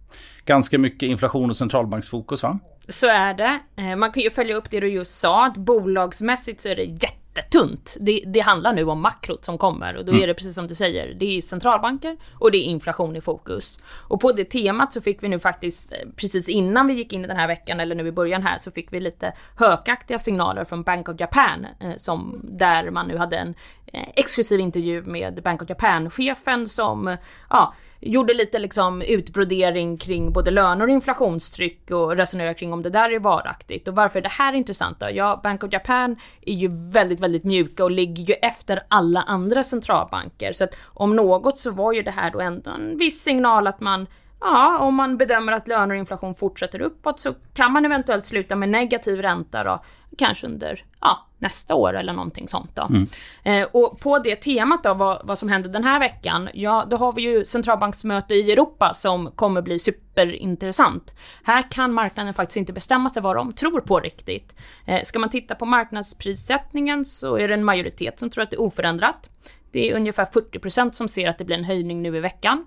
Ganska 0.44 0.78
mycket 0.78 1.06
inflation 1.06 1.50
och 1.50 1.56
centralbanksfokus 1.56 2.42
va? 2.42 2.58
Så 2.88 3.06
är 3.06 3.34
det. 3.34 3.60
Eh, 3.76 3.96
man 3.96 4.12
kan 4.12 4.22
ju 4.22 4.30
följa 4.30 4.56
upp 4.56 4.70
det 4.70 4.80
du 4.80 4.88
just 4.88 5.20
sa, 5.20 5.46
att 5.46 5.56
bolagsmässigt 5.56 6.60
så 6.60 6.68
är 6.68 6.76
det 6.76 6.84
jätte 6.84 7.24
jättetunt. 7.36 7.96
Det, 8.00 8.22
det 8.26 8.40
handlar 8.40 8.72
nu 8.72 8.84
om 8.84 9.00
makrot 9.00 9.44
som 9.44 9.58
kommer 9.58 9.96
och 9.96 10.04
då 10.04 10.12
är 10.12 10.16
mm. 10.16 10.28
det 10.28 10.34
precis 10.34 10.54
som 10.54 10.66
du 10.66 10.74
säger. 10.74 11.14
Det 11.14 11.36
är 11.36 11.40
centralbanker 11.40 12.16
och 12.38 12.50
det 12.50 12.58
är 12.58 12.62
inflation 12.62 13.16
i 13.16 13.20
fokus. 13.20 13.80
Och 14.08 14.20
på 14.20 14.32
det 14.32 14.44
temat 14.44 14.92
så 14.92 15.00
fick 15.00 15.22
vi 15.22 15.28
nu 15.28 15.38
faktiskt 15.38 15.92
eh, 15.92 15.98
precis 16.16 16.48
innan 16.48 16.86
vi 16.86 16.94
gick 16.94 17.12
in 17.12 17.24
i 17.24 17.28
den 17.28 17.36
här 17.36 17.46
veckan 17.46 17.80
eller 17.80 17.94
nu 17.94 18.06
i 18.06 18.12
början 18.12 18.42
här 18.42 18.58
så 18.58 18.70
fick 18.70 18.92
vi 18.92 19.00
lite 19.00 19.32
hökaktiga 19.58 20.18
signaler 20.18 20.64
från 20.64 20.82
Bank 20.82 21.08
of 21.08 21.20
Japan 21.20 21.66
eh, 21.80 21.96
som 21.96 22.40
där 22.42 22.90
man 22.90 23.08
nu 23.08 23.16
hade 23.16 23.36
en 23.36 23.54
Eh, 23.94 24.08
exklusiv 24.16 24.60
intervju 24.60 25.02
med 25.02 25.42
Bank 25.42 25.62
of 25.62 25.68
Japan-chefen 25.68 26.68
som 26.68 27.16
ja, 27.50 27.74
gjorde 28.00 28.34
lite 28.34 28.58
liksom 28.58 29.02
utbrodering 29.02 29.98
kring 29.98 30.32
både 30.32 30.50
löner 30.50 30.84
och 30.86 30.90
inflationstryck 30.90 31.90
och 31.90 32.16
resonerade 32.16 32.54
kring 32.54 32.72
om 32.72 32.82
det 32.82 32.90
där 32.90 33.10
är 33.10 33.18
varaktigt. 33.18 33.88
Och 33.88 33.94
varför 33.94 34.18
är 34.18 34.22
det 34.22 34.28
här 34.28 34.52
intressant 34.52 35.00
då? 35.00 35.06
Ja, 35.12 35.40
Bank 35.42 35.64
of 35.64 35.72
Japan 35.72 36.16
är 36.46 36.54
ju 36.54 36.68
väldigt, 36.90 37.20
väldigt 37.20 37.44
mjuka 37.44 37.84
och 37.84 37.90
ligger 37.90 38.22
ju 38.24 38.34
efter 38.34 38.82
alla 38.88 39.22
andra 39.22 39.64
centralbanker. 39.64 40.52
Så 40.52 40.64
att 40.64 40.78
om 40.84 41.16
något 41.16 41.58
så 41.58 41.70
var 41.70 41.92
ju 41.92 42.02
det 42.02 42.10
här 42.10 42.30
då 42.30 42.40
ändå 42.40 42.70
en 42.70 42.98
viss 42.98 43.22
signal 43.22 43.66
att 43.66 43.80
man 43.80 44.06
Ja, 44.46 44.78
om 44.78 44.94
man 44.94 45.16
bedömer 45.16 45.52
att 45.52 45.68
löner 45.68 45.94
och 45.94 45.98
inflation 45.98 46.34
fortsätter 46.34 46.80
uppåt 46.80 47.20
så 47.20 47.34
kan 47.54 47.72
man 47.72 47.84
eventuellt 47.84 48.26
sluta 48.26 48.56
med 48.56 48.68
negativ 48.68 49.22
ränta 49.22 49.64
då, 49.64 49.82
kanske 50.18 50.46
under 50.46 50.84
ja, 51.00 51.26
nästa 51.38 51.74
år 51.74 51.96
eller 51.96 52.12
någonting 52.12 52.48
sånt. 52.48 52.70
Då. 52.76 52.82
Mm. 52.82 53.08
Eh, 53.42 53.68
och 53.72 54.00
på 54.00 54.18
det 54.18 54.36
temat 54.36 54.82
då, 54.82 54.94
vad, 54.94 55.20
vad 55.24 55.38
som 55.38 55.48
händer 55.48 55.68
den 55.68 55.84
här 55.84 56.00
veckan, 56.00 56.48
ja 56.54 56.86
då 56.90 56.96
har 56.96 57.12
vi 57.12 57.22
ju 57.22 57.44
centralbanksmöte 57.44 58.34
i 58.34 58.52
Europa 58.52 58.94
som 58.94 59.30
kommer 59.30 59.62
bli 59.62 59.78
superintressant. 59.78 61.14
Här 61.44 61.70
kan 61.70 61.92
marknaden 61.92 62.34
faktiskt 62.34 62.56
inte 62.56 62.72
bestämma 62.72 63.10
sig 63.10 63.22
vad 63.22 63.36
de 63.36 63.52
tror 63.52 63.80
på 63.80 64.00
riktigt. 64.00 64.56
Eh, 64.86 65.02
ska 65.02 65.18
man 65.18 65.30
titta 65.30 65.54
på 65.54 65.66
marknadsprissättningen 65.66 67.04
så 67.04 67.38
är 67.38 67.48
det 67.48 67.54
en 67.54 67.64
majoritet 67.64 68.18
som 68.18 68.30
tror 68.30 68.42
att 68.42 68.50
det 68.50 68.56
är 68.56 68.62
oförändrat. 68.62 69.30
Det 69.74 69.90
är 69.90 69.96
ungefär 69.96 70.24
40% 70.24 70.92
som 70.92 71.08
ser 71.08 71.28
att 71.28 71.38
det 71.38 71.44
blir 71.44 71.56
en 71.56 71.64
höjning 71.64 72.02
nu 72.02 72.16
i 72.16 72.20
veckan. 72.20 72.66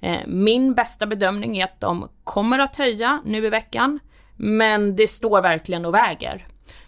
Eh, 0.00 0.20
min 0.26 0.74
bästa 0.74 1.06
bedömning 1.06 1.58
är 1.58 1.64
att 1.64 1.80
de 1.80 2.08
kommer 2.24 2.58
att 2.58 2.76
höja 2.76 3.22
nu 3.24 3.46
i 3.46 3.50
veckan, 3.50 3.98
men 4.36 4.96
det 4.96 5.06
står 5.06 5.42
verkligen 5.42 5.84
och 5.84 5.94
väger. 5.94 6.46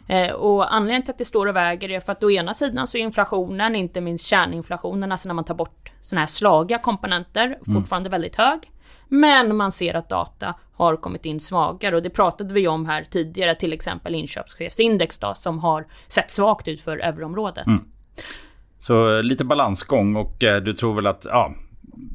Eh, 0.09 0.33
och 0.33 0.75
anledningen 0.75 1.03
till 1.03 1.11
att 1.11 1.19
det 1.19 1.25
står 1.25 1.47
och 1.47 1.57
väger 1.57 1.91
är 1.91 2.01
för 2.01 2.13
att 2.13 2.25
å 2.25 2.31
ena 2.31 2.55
sidan 2.55 2.87
så 2.87 2.99
är 2.99 3.03
inflationen, 3.03 3.77
inte 3.77 4.01
minst 4.01 4.27
kärninflationen, 4.27 5.13
alltså 5.13 5.29
när 5.29 5.35
man 5.35 5.45
tar 5.45 5.55
bort 5.55 5.93
sådana 6.01 6.21
här 6.21 6.27
slagiga 6.27 6.79
komponenter, 6.79 7.47
mm. 7.47 7.61
fortfarande 7.75 8.11
väldigt 8.11 8.37
hög. 8.37 8.61
Men 9.09 9.57
man 9.57 9.73
ser 9.73 9.95
att 9.95 10.09
data 10.09 10.55
har 10.73 10.97
kommit 10.97 11.27
in 11.27 11.41
svagare 11.41 11.97
och 11.97 12.03
det 12.03 12.11
pratade 12.11 12.55
vi 12.55 12.69
om 12.69 12.87
här 12.87 13.05
tidigare, 13.05 13.55
till 13.55 13.73
exempel 13.73 14.15
inköpschefsindex 14.15 15.19
då, 15.19 15.35
som 15.35 15.59
har 15.59 15.87
sett 16.09 16.31
svagt 16.31 16.69
ut 16.69 16.81
för 16.81 16.99
euroområdet. 16.99 17.67
Mm. 17.67 17.81
Så 18.79 19.23
lite 19.23 19.45
balansgång 19.45 20.17
och 20.17 20.45
eh, 20.45 20.63
du 20.63 20.73
tror 20.73 20.95
väl 20.95 21.07
att 21.07 21.27
ja, 21.31 21.55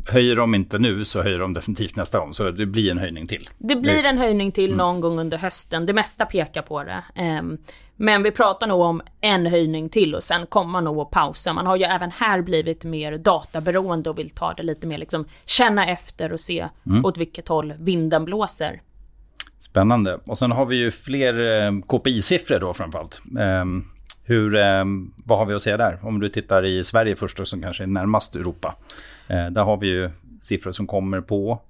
höjer 0.08 0.36
de 0.36 0.56
inte 0.56 0.80
nu 0.80 1.06
så 1.06 1.22
höjer 1.22 1.40
de 1.40 1.54
definitivt 1.54 1.96
nästa 1.96 2.20
gång. 2.20 2.34
Så 2.34 2.52
det 2.52 2.66
blir 2.66 2.92
en 2.92 2.98
höjning 2.98 3.28
till. 3.28 3.50
Det 3.58 3.76
blir 3.76 4.06
en 4.06 4.18
höjning 4.18 4.52
till 4.52 4.66
mm. 4.66 4.78
någon 4.78 5.02
gång 5.02 5.20
under 5.20 5.38
hösten. 5.38 5.86
Det 5.86 5.94
mesta 5.94 6.26
pekar 6.26 6.62
på 6.62 6.84
det. 6.84 7.04
Um, 7.40 7.58
men 7.96 8.24
vi 8.24 8.32
pratar 8.32 8.68
nog 8.68 8.82
om 8.82 9.02
en 9.22 9.46
höjning 9.46 9.90
till 9.90 10.16
och 10.16 10.24
sen 10.24 10.48
kommer 10.48 10.72
man 10.72 10.84
nog 10.84 11.00
att 11.00 11.12
pausa. 11.12 11.54
Man 11.54 11.66
har 11.66 11.76
ju 11.76 11.84
även 11.84 12.12
här 12.12 12.42
blivit 12.42 12.84
mer 12.84 13.18
databeroende 13.18 14.10
och 14.10 14.20
vill 14.20 14.30
ta 14.30 14.54
det 14.54 14.64
lite 14.64 14.88
mer 14.88 14.98
liksom 14.98 15.26
känna 15.46 15.88
efter 15.88 16.34
och 16.34 16.40
se 16.40 16.68
mm. 16.86 17.06
åt 17.06 17.18
vilket 17.18 17.48
håll 17.48 17.74
vinden 17.80 18.26
blåser. 18.26 18.82
Spännande. 19.60 20.20
Och 20.28 20.38
sen 20.38 20.52
har 20.52 20.66
vi 20.66 20.76
ju 20.76 20.92
fler 20.92 21.64
eh, 21.64 21.72
KPI-siffror 21.72 22.60
då 22.60 22.74
framförallt. 22.74 23.22
Hur, 24.32 24.56
eh, 24.56 24.86
vad 25.26 25.40
har 25.40 25.46
vi 25.46 25.54
att 25.54 25.62
säga 25.62 25.78
där? 25.78 26.00
Om 26.04 26.20
du 26.20 26.30
tittar 26.30 26.66
i 26.66 26.84
Sverige 26.84 27.16
först 27.16 27.40
och 27.40 27.48
som 27.48 27.62
kanske 27.62 27.84
är 27.84 27.88
närmast 27.88 28.36
Europa. 28.36 28.76
Eh, 29.28 29.46
där 29.46 29.64
har 29.64 29.78
vi 29.78 29.88
ju 29.88 30.10
siffror 30.42 30.72
som 30.72 30.88
kommer 30.88 31.22
på 31.22 31.62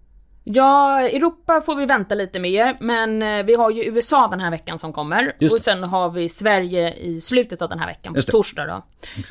Ja, 0.44 1.01
Europa 1.01 1.62
får 1.62 1.75
vi 1.75 1.86
vänta 1.86 2.15
lite 2.15 2.39
med, 2.39 2.77
men 2.80 3.22
eh, 3.22 3.44
vi 3.44 3.56
har 3.56 3.72
ju 3.72 3.84
USA 3.84 4.27
den 4.27 4.39
här 4.39 4.51
veckan 4.51 4.80
som 4.80 4.94
kommer. 4.94 5.36
Och 5.41 5.62
sen 5.62 5.84
har 5.84 6.10
vi 6.10 6.30
Sverige 6.30 6.94
i 6.94 7.22
slutet 7.22 7.62
av 7.62 7.70
den 7.70 7.80
här 7.80 7.88
veckan, 7.88 8.13
på 8.13 8.22
torsdag 8.22 8.65
då. 8.65 8.84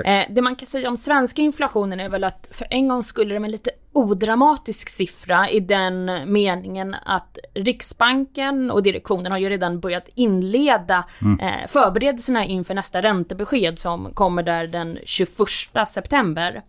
Eh, 0.04 0.24
det 0.30 0.42
man 0.42 0.56
kan 0.56 0.66
säga 0.66 0.88
om 0.88 0.96
svenska 0.96 1.42
inflationen 1.42 2.00
är 2.00 2.08
väl 2.08 2.24
att 2.24 2.48
för 2.50 2.66
en 2.70 2.88
gång 2.88 3.02
skulle 3.02 3.34
det 3.34 3.40
med 3.40 3.50
lite 3.50 3.70
odramatisk 3.92 4.88
siffra 4.88 5.50
i 5.50 5.60
den 5.60 6.10
meningen 6.26 6.96
att 7.04 7.38
Riksbanken 7.54 8.70
och 8.70 8.82
direktionen 8.82 9.32
har 9.32 9.38
ju 9.38 9.48
redan 9.48 9.80
börjat 9.80 10.08
inleda 10.14 11.04
mm. 11.22 11.40
eh, 11.40 11.66
förberedelserna 11.68 12.44
inför 12.44 12.74
nästa 12.74 13.02
räntebesked 13.02 13.78
som 13.78 14.14
kommer 14.14 14.42
där 14.42 14.66
den 14.66 14.98
21 15.04 15.28
september. 15.88 16.62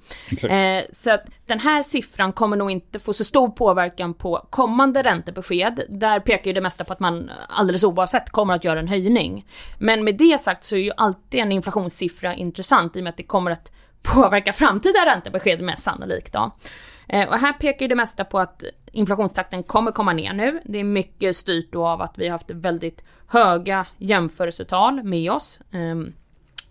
Eh, 0.49 0.83
så 0.91 1.11
att 1.11 1.25
den 1.45 1.59
här 1.59 1.83
siffran 1.83 2.33
kommer 2.33 2.57
nog 2.57 2.71
inte 2.71 2.99
få 2.99 3.13
så 3.13 3.23
stor 3.23 3.49
påverkan 3.49 4.13
på 4.13 4.47
kommande 4.49 5.03
räntebesked. 5.03 5.81
Där 5.89 6.19
pekar 6.19 6.45
ju 6.45 6.53
det 6.53 6.61
mesta 6.61 6.83
på 6.83 6.93
att 6.93 6.99
man 6.99 7.31
alldeles 7.49 7.83
oavsett 7.83 8.29
kommer 8.29 8.53
att 8.53 8.63
göra 8.63 8.79
en 8.79 8.87
höjning. 8.87 9.45
Men 9.79 10.03
med 10.03 10.17
det 10.17 10.41
sagt 10.41 10.63
så 10.63 10.75
är 10.75 10.79
ju 10.79 10.91
alltid 10.97 11.39
en 11.39 11.51
inflationssiffra 11.51 12.35
intressant 12.35 12.95
i 12.95 12.99
och 12.99 13.03
med 13.03 13.09
att 13.11 13.17
det 13.17 13.23
kommer 13.23 13.51
att 13.51 13.71
påverka 14.01 14.53
framtida 14.53 15.05
räntebesked 15.05 15.61
mest 15.61 15.83
sannolikt. 15.83 16.33
Då. 16.33 16.51
Eh, 17.07 17.29
och 17.29 17.37
här 17.37 17.53
pekar 17.53 17.81
ju 17.81 17.87
det 17.87 17.95
mesta 17.95 18.25
på 18.25 18.39
att 18.39 18.63
inflationstakten 18.91 19.63
kommer 19.63 19.91
komma 19.91 20.13
ner 20.13 20.33
nu. 20.33 20.61
Det 20.65 20.79
är 20.79 20.83
mycket 20.83 21.35
styrt 21.35 21.71
då 21.71 21.87
av 21.87 22.01
att 22.01 22.17
vi 22.17 22.25
har 22.25 22.31
haft 22.31 22.51
väldigt 22.51 23.03
höga 23.27 23.85
jämförelsetal 23.97 25.03
med 25.03 25.31
oss. 25.31 25.59
Ehm, 25.71 26.13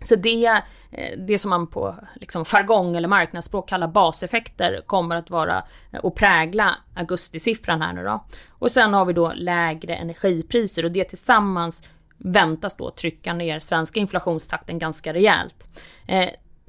så 0.01 0.15
det, 0.15 0.45
eh, 0.91 1.17
det 1.17 1.37
som 1.37 1.49
man 1.49 1.67
på 1.67 1.95
liksom 2.15 2.45
jargong 2.45 2.95
eller 2.95 3.07
marknadsspråk 3.07 3.69
kallar 3.69 3.87
baseffekter 3.87 4.81
kommer 4.85 5.15
att 5.15 5.29
vara 5.29 5.63
eh, 5.91 5.99
och 5.99 6.15
prägla 6.15 6.75
augustisiffran 6.95 7.81
här 7.81 7.93
nu 7.93 8.03
då. 8.03 8.25
Och 8.49 8.71
sen 8.71 8.93
har 8.93 9.05
vi 9.05 9.13
då 9.13 9.33
lägre 9.35 9.95
energipriser 9.95 10.85
och 10.85 10.91
det 10.91 11.03
tillsammans 11.03 11.89
väntas 12.17 12.75
då 12.75 12.91
trycka 12.91 13.33
ner 13.33 13.59
svenska 13.59 13.99
inflationstakten 13.99 14.79
ganska 14.79 15.13
rejält. 15.13 15.67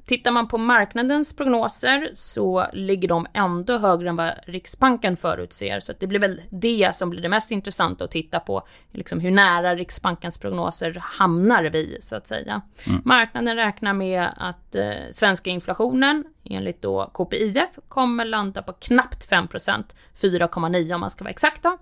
Tittar 0.05 0.31
man 0.31 0.47
på 0.47 0.57
marknadens 0.57 1.35
prognoser 1.35 2.11
så 2.13 2.67
ligger 2.73 3.07
de 3.07 3.27
ändå 3.33 3.77
högre 3.77 4.09
än 4.09 4.15
vad 4.15 4.33
Riksbanken 4.45 5.17
förutser. 5.17 5.79
Så 5.79 5.93
det 5.99 6.07
blir 6.07 6.19
väl 6.19 6.41
det 6.49 6.95
som 6.95 7.09
blir 7.09 7.21
det 7.21 7.29
mest 7.29 7.51
intressanta 7.51 8.03
att 8.03 8.11
titta 8.11 8.39
på. 8.39 8.67
Liksom 8.91 9.19
hur 9.19 9.31
nära 9.31 9.75
Riksbankens 9.75 10.37
prognoser 10.37 10.97
hamnar 11.01 11.63
vi, 11.63 11.97
så 12.01 12.15
att 12.15 12.27
säga. 12.27 12.61
Mm. 12.87 13.01
Marknaden 13.05 13.55
räknar 13.55 13.93
med 13.93 14.29
att 14.37 14.75
eh, 14.75 14.91
svenska 15.11 15.49
inflationen, 15.49 16.25
enligt 16.43 16.81
då 16.81 17.11
KPIF, 17.13 17.79
kommer 17.87 18.25
landa 18.25 18.61
på 18.61 18.73
knappt 18.73 19.29
5% 19.29 19.83
4,9 20.21 20.93
om 20.93 21.01
man 21.01 21.09
ska 21.09 21.23
vara 21.23 21.31
exakta. 21.31 21.77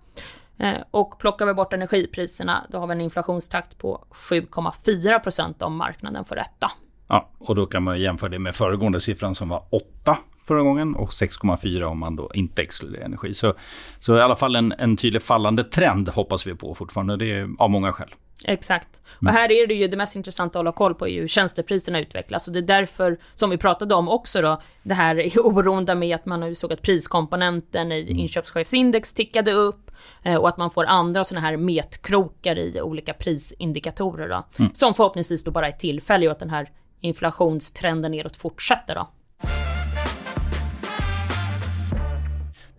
Eh, 0.58 0.78
och 0.92 1.20
plockar 1.20 1.46
vi 1.46 1.54
bort 1.54 1.74
energipriserna, 1.74 2.66
då 2.70 2.78
har 2.78 2.88
vi 2.88 2.92
en 2.92 3.02
inflationstakt 3.02 3.78
på 3.78 4.06
7,4% 4.12 5.64
om 5.64 5.76
marknaden 5.76 6.26
får 6.26 6.36
rätta. 6.36 6.72
Ja, 7.12 7.30
och 7.40 7.56
då 7.56 7.66
kan 7.66 7.84
man 7.84 8.00
jämföra 8.00 8.30
det 8.30 8.40
med 8.40 8.56
föregående 8.56 9.00
siffran 9.00 9.36
som 9.36 9.50
var 9.50 9.64
8 9.70 10.18
förra 10.48 10.62
gången 10.62 10.96
och 10.96 11.10
6,4 11.10 11.84
om 11.84 12.00
man 12.00 12.16
då 12.16 12.32
inte 12.34 12.62
exkluderar 12.62 13.06
energi. 13.06 13.34
Så, 13.34 13.54
så 14.00 14.18
i 14.18 14.22
alla 14.22 14.36
fall 14.36 14.56
en, 14.56 14.72
en 14.72 14.98
tydlig 14.98 15.22
fallande 15.22 15.64
trend 15.64 16.10
hoppas 16.10 16.48
vi 16.48 16.56
på 16.56 16.76
fortfarande. 16.76 17.18
Det 17.18 17.32
är 17.32 17.50
av 17.60 17.70
många 17.70 17.94
skäl. 17.94 18.10
Exakt. 18.46 19.02
Och 19.22 19.28
här 19.28 19.52
är 19.52 19.68
det 19.68 19.74
ju 19.74 19.88
det 19.88 19.98
mest 19.98 20.16
intressanta 20.16 20.60
att 20.60 20.60
hålla 20.60 20.72
koll 20.72 20.96
på 20.96 21.08
är 21.08 21.22
hur 21.22 21.28
tjänstepriserna 21.28 22.00
utvecklas. 22.00 22.48
Och 22.48 22.54
det 22.54 22.60
är 22.60 22.64
därför, 22.64 23.18
som 23.34 23.50
vi 23.50 23.58
pratade 23.58 23.96
om 23.96 24.10
också 24.10 24.42
då, 24.42 24.62
det 24.84 24.94
här 24.94 25.16
är 25.20 25.40
oroande 25.40 25.96
med 25.96 26.16
att 26.16 26.26
man 26.26 26.40
nu 26.40 26.56
såg 26.56 26.74
att 26.74 26.82
priskomponenten 26.82 27.92
i 27.92 28.02
mm. 28.02 28.20
inköpschefsindex 28.20 29.14
tickade 29.14 29.52
upp 29.52 29.92
eh, 30.24 30.36
och 30.36 30.50
att 30.50 30.58
man 30.58 30.72
får 30.72 30.86
andra 30.86 31.24
sådana 31.24 31.48
här 31.48 31.58
metkrokar 31.58 32.60
i 32.60 32.82
olika 32.82 33.14
prisindikatorer 33.14 34.30
då. 34.30 34.44
Mm. 34.60 34.74
Som 34.74 34.94
förhoppningsvis 34.94 35.44
då 35.44 35.52
bara 35.52 35.68
är 35.68 35.72
tillfälliga 35.72 36.30
och 36.30 36.32
att 36.32 36.40
den 36.40 36.50
här 36.50 36.70
inflationstrenden 37.02 38.12
neråt 38.12 38.36
fortsätter 38.36 38.96
då. 38.96 39.10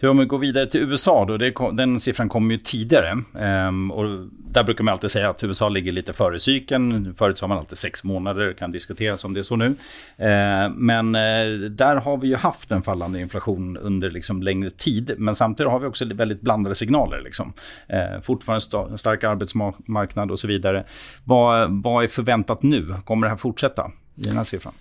Om 0.08 0.18
vi 0.18 0.24
går 0.24 0.38
vidare 0.38 0.66
till 0.66 0.80
USA 0.80 1.24
då, 1.24 1.36
det, 1.36 1.54
den 1.72 2.00
siffran 2.00 2.28
kom 2.28 2.50
ju 2.50 2.56
tidigare. 2.56 3.18
Um, 3.68 3.90
och 3.90 4.04
där 4.28 4.64
brukar 4.64 4.84
man 4.84 4.92
alltid 4.92 5.10
säga 5.10 5.30
att 5.30 5.44
USA 5.44 5.68
ligger 5.68 5.92
lite 5.92 6.12
före 6.12 6.40
cykeln. 6.40 7.14
Förut 7.14 7.38
sa 7.38 7.46
man 7.46 7.58
alltid 7.58 7.78
sex 7.78 8.04
månader, 8.04 8.46
det 8.46 8.54
kan 8.54 8.72
diskuteras 8.72 9.24
om 9.24 9.34
det 9.34 9.40
är 9.40 9.42
så 9.42 9.56
nu. 9.56 9.66
Uh, 9.66 10.74
men 10.74 11.14
eh, 11.14 11.70
där 11.70 11.96
har 11.96 12.16
vi 12.16 12.28
ju 12.28 12.36
haft 12.36 12.70
en 12.70 12.82
fallande 12.82 13.20
inflation 13.20 13.76
under 13.76 14.10
liksom 14.10 14.42
längre 14.42 14.70
tid. 14.70 15.14
Men 15.18 15.34
samtidigt 15.34 15.72
har 15.72 15.78
vi 15.78 15.86
också 15.86 16.04
väldigt 16.14 16.40
blandade 16.40 16.74
signaler. 16.74 17.20
Liksom. 17.24 17.52
Uh, 17.92 18.20
fortfarande 18.22 18.58
st 18.58 18.98
stark 18.98 19.24
arbetsmarknad 19.24 20.30
och 20.30 20.38
så 20.38 20.46
vidare. 20.46 20.84
Vad, 21.24 21.82
vad 21.82 22.04
är 22.04 22.08
förväntat 22.08 22.62
nu? 22.62 22.94
Kommer 23.04 23.26
det 23.26 23.30
här 23.30 23.36
fortsätta 23.36 23.90
i 24.16 24.22
den 24.22 24.36
här 24.36 24.44
siffran? 24.44 24.74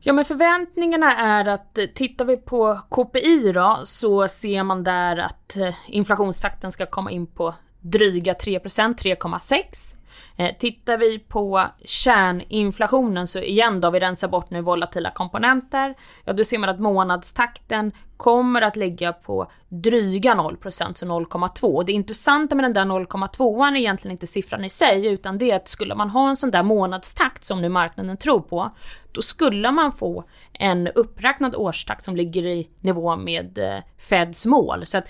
Ja 0.00 0.12
men 0.12 0.24
förväntningarna 0.24 1.16
är 1.16 1.44
att 1.48 1.78
eh, 1.78 1.86
tittar 1.86 2.24
vi 2.24 2.36
på 2.36 2.80
KPI 2.88 3.52
då 3.52 3.80
så 3.84 4.28
ser 4.28 4.62
man 4.62 4.84
där 4.84 5.16
att 5.16 5.56
eh, 5.56 5.74
inflationstakten 5.88 6.72
ska 6.72 6.86
komma 6.86 7.10
in 7.10 7.26
på 7.26 7.54
dryga 7.80 8.32
3%, 8.32 8.60
3,6. 8.94 9.94
Eh, 10.36 10.54
tittar 10.58 10.98
vi 10.98 11.18
på 11.18 11.66
kärninflationen 11.84 13.26
så 13.26 13.38
igen 13.38 13.80
då, 13.80 13.90
vi 13.90 14.00
rensar 14.00 14.28
bort 14.28 14.50
nu 14.50 14.60
volatila 14.60 15.10
komponenter, 15.10 15.94
ja 16.24 16.32
då 16.32 16.44
ser 16.44 16.58
man 16.58 16.68
att 16.68 16.80
månadstakten 16.80 17.92
kommer 18.16 18.62
att 18.62 18.76
ligga 18.76 19.12
på 19.12 19.50
dryga 19.68 20.34
0%, 20.34 20.94
så 20.94 21.06
0,2. 21.06 21.84
Det 21.84 21.92
intressanta 21.92 22.54
med 22.54 22.64
den 22.64 22.72
där 22.72 22.84
0,2 22.84 23.66
är 23.66 23.76
egentligen 23.76 24.12
inte 24.12 24.26
siffran 24.26 24.64
i 24.64 24.70
sig, 24.70 25.06
utan 25.06 25.38
det 25.38 25.50
är 25.50 25.56
att 25.56 25.68
skulle 25.68 25.94
man 25.94 26.10
ha 26.10 26.28
en 26.28 26.36
sån 26.36 26.50
där 26.50 26.62
månadstakt 26.62 27.44
som 27.44 27.60
nu 27.60 27.68
marknaden 27.68 28.16
tror 28.16 28.40
på, 28.40 28.70
då 29.12 29.22
skulle 29.22 29.70
man 29.70 29.92
få 29.92 30.24
en 30.52 30.88
uppräknad 30.88 31.54
årstakt 31.54 32.04
som 32.04 32.16
ligger 32.16 32.46
i 32.46 32.68
nivå 32.80 33.16
med 33.16 33.58
eh, 33.58 33.78
Feds 33.98 34.46
mål. 34.46 34.86
Så 34.86 34.98
att 34.98 35.08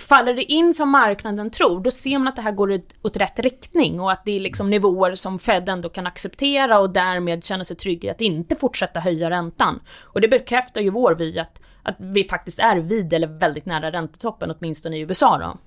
faller 0.00 0.34
det 0.34 0.42
in 0.42 0.74
som 0.74 0.90
marknaden 0.90 1.50
tror, 1.50 1.80
då 1.80 1.90
ser 1.90 2.18
man 2.18 2.28
att 2.28 2.36
det 2.36 2.42
här 2.42 2.52
går 2.52 2.80
åt 3.02 3.16
rätt 3.16 3.38
riktning 3.38 4.00
och 4.00 4.12
att 4.12 4.24
det 4.24 4.32
är 4.32 4.40
liksom 4.40 4.70
nivåer 4.70 5.14
som 5.14 5.38
Fed 5.38 5.68
ändå 5.68 5.88
kan 5.88 6.06
acceptera 6.06 6.78
och 6.78 6.90
därmed 6.90 7.44
känna 7.44 7.64
sig 7.64 7.76
trygga 7.76 8.08
i 8.08 8.10
att 8.10 8.20
inte 8.20 8.56
fortsätta 8.56 9.00
höja 9.00 9.30
räntan. 9.30 9.80
Och 10.02 10.20
det 10.20 10.28
bekräftar 10.28 10.80
ju 10.80 10.90
vår 10.90 11.14
vy 11.14 11.38
att, 11.38 11.60
att 11.82 11.96
vi 11.98 12.24
faktiskt 12.24 12.58
är 12.58 12.76
vid 12.76 13.12
eller 13.12 13.26
väldigt 13.26 13.66
nära 13.66 13.92
räntetoppen, 13.92 14.54
åtminstone 14.58 14.96
i 14.96 15.00
USA 15.00 15.38
då. 15.38 15.58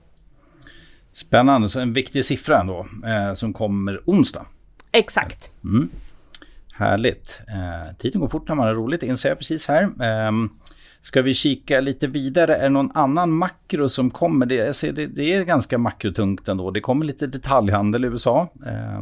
Spännande, 1.12 1.70
så 1.70 1.80
en 1.80 1.94
viktig 1.94 2.26
siffra 2.26 2.60
ändå, 2.60 2.88
eh, 3.06 3.34
som 3.34 3.54
kommer 3.54 4.02
onsdag. 4.06 4.46
Exakt. 4.92 5.52
Mm. 5.64 5.90
Härligt. 6.74 7.42
Eh, 7.48 7.96
tiden 7.98 8.22
går 8.22 8.28
fort 8.28 8.48
när 8.48 8.56
man 8.56 8.68
har 8.68 8.74
roligt, 8.74 9.04
inser 9.04 9.30
jag 9.30 9.38
precis 9.38 9.68
här. 9.68 9.84
Eh, 9.84 10.32
Ska 11.04 11.22
vi 11.22 11.34
kika 11.34 11.80
lite 11.80 12.08
vidare? 12.08 12.56
Är 12.56 12.64
det 12.64 12.70
någon 12.70 12.92
annan 12.94 13.32
makro 13.32 13.90
som 13.90 14.10
kommer? 14.10 14.46
Det, 14.46 14.56
jag 14.56 14.76
ser, 14.76 14.94
det, 14.94 15.08
det 15.08 15.34
är 15.34 15.44
ganska 15.44 15.78
makrotungt 15.78 16.48
ändå. 16.48 16.72
Det 16.72 16.82
kommer 16.82 17.06
lite 17.06 17.28
detaljhandel 17.28 18.06
i 18.06 18.08
USA. 18.08 18.48
Eh, 18.66 19.02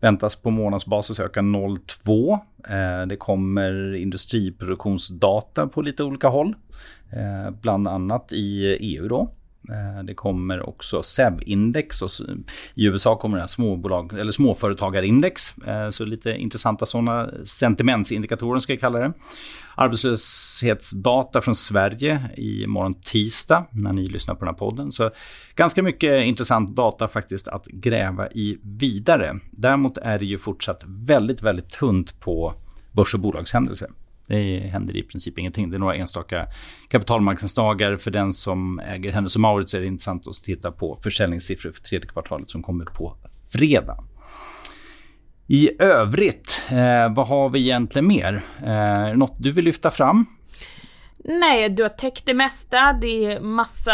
väntas 0.00 0.36
på 0.36 0.50
månadsbasis 0.50 1.20
öka 1.20 1.40
0,2. 1.40 2.32
Eh, 2.68 3.06
det 3.06 3.16
kommer 3.16 3.94
industriproduktionsdata 3.94 5.66
på 5.66 5.82
lite 5.82 6.04
olika 6.04 6.28
håll. 6.28 6.54
Eh, 7.12 7.54
bland 7.60 7.88
annat 7.88 8.32
i 8.32 8.76
EU 8.80 9.08
då. 9.08 9.30
Eh, 9.68 10.04
det 10.04 10.14
kommer 10.14 10.68
också 10.68 11.02
SEV-index. 11.02 12.02
I 12.74 12.86
USA 12.86 13.16
kommer 13.16 13.36
det 13.36 13.42
här 13.42 13.46
småbolag, 13.46 14.18
eller 14.18 14.32
småföretagarindex. 14.32 15.58
Eh, 15.58 15.90
så 15.90 16.04
lite 16.04 16.30
intressanta 16.30 16.86
sådana 16.86 17.30
sentimentsindikatorer 17.44 18.58
ska 18.58 18.72
jag 18.72 18.80
kalla 18.80 18.98
det. 18.98 19.12
Arbetslöshetsdata 19.74 21.40
från 21.40 21.54
Sverige 21.54 22.28
i 22.36 22.66
morgon 22.66 22.94
tisdag 22.94 23.66
när 23.70 23.92
ni 23.92 24.06
lyssnar 24.06 24.34
på 24.34 24.44
den 24.44 24.54
här 24.54 24.58
podden. 24.58 24.92
Så 24.92 25.10
ganska 25.54 25.82
mycket 25.82 26.24
intressant 26.24 26.76
data 26.76 27.08
faktiskt 27.08 27.48
att 27.48 27.66
gräva 27.66 28.28
i 28.30 28.58
vidare. 28.62 29.40
Däremot 29.50 29.98
är 29.98 30.18
det 30.18 30.24
ju 30.24 30.38
fortsatt 30.38 30.84
väldigt, 30.86 31.42
väldigt 31.42 31.70
tunt 31.70 32.20
på 32.20 32.54
börs 32.92 33.14
och 33.14 33.20
bolagshändelser. 33.20 33.88
Det 34.26 34.58
händer 34.72 34.96
i 34.96 35.02
princip 35.02 35.38
ingenting. 35.38 35.70
Det 35.70 35.76
är 35.76 35.78
några 35.78 35.94
enstaka 35.94 36.46
kapitalmarknadsdagar. 36.88 37.96
För 37.96 38.10
den 38.10 38.32
som 38.32 38.78
äger 38.78 39.12
Hennes 39.12 39.36
Mauritz 39.36 39.74
är 39.74 39.80
det 39.80 39.86
intressant 39.86 40.28
att 40.28 40.34
titta 40.34 40.72
på 40.72 40.98
försäljningssiffror 41.02 41.72
för 41.72 41.80
tredje 41.80 42.08
kvartalet 42.08 42.50
som 42.50 42.62
kommer 42.62 42.84
på 42.84 43.16
fredag. 43.52 44.04
I 45.46 45.82
övrigt, 45.82 46.62
eh, 46.70 47.14
vad 47.14 47.26
har 47.26 47.48
vi 47.48 47.60
egentligen 47.60 48.06
mer? 48.08 48.42
Eh, 48.64 49.16
något 49.16 49.34
du 49.38 49.52
vill 49.52 49.64
lyfta 49.64 49.90
fram? 49.90 50.26
Nej, 51.24 51.68
du 51.68 51.82
har 51.82 51.88
täckt 51.88 52.26
det 52.26 52.34
mesta. 52.34 52.92
Det 52.92 53.24
är 53.24 53.40
massa 53.40 53.92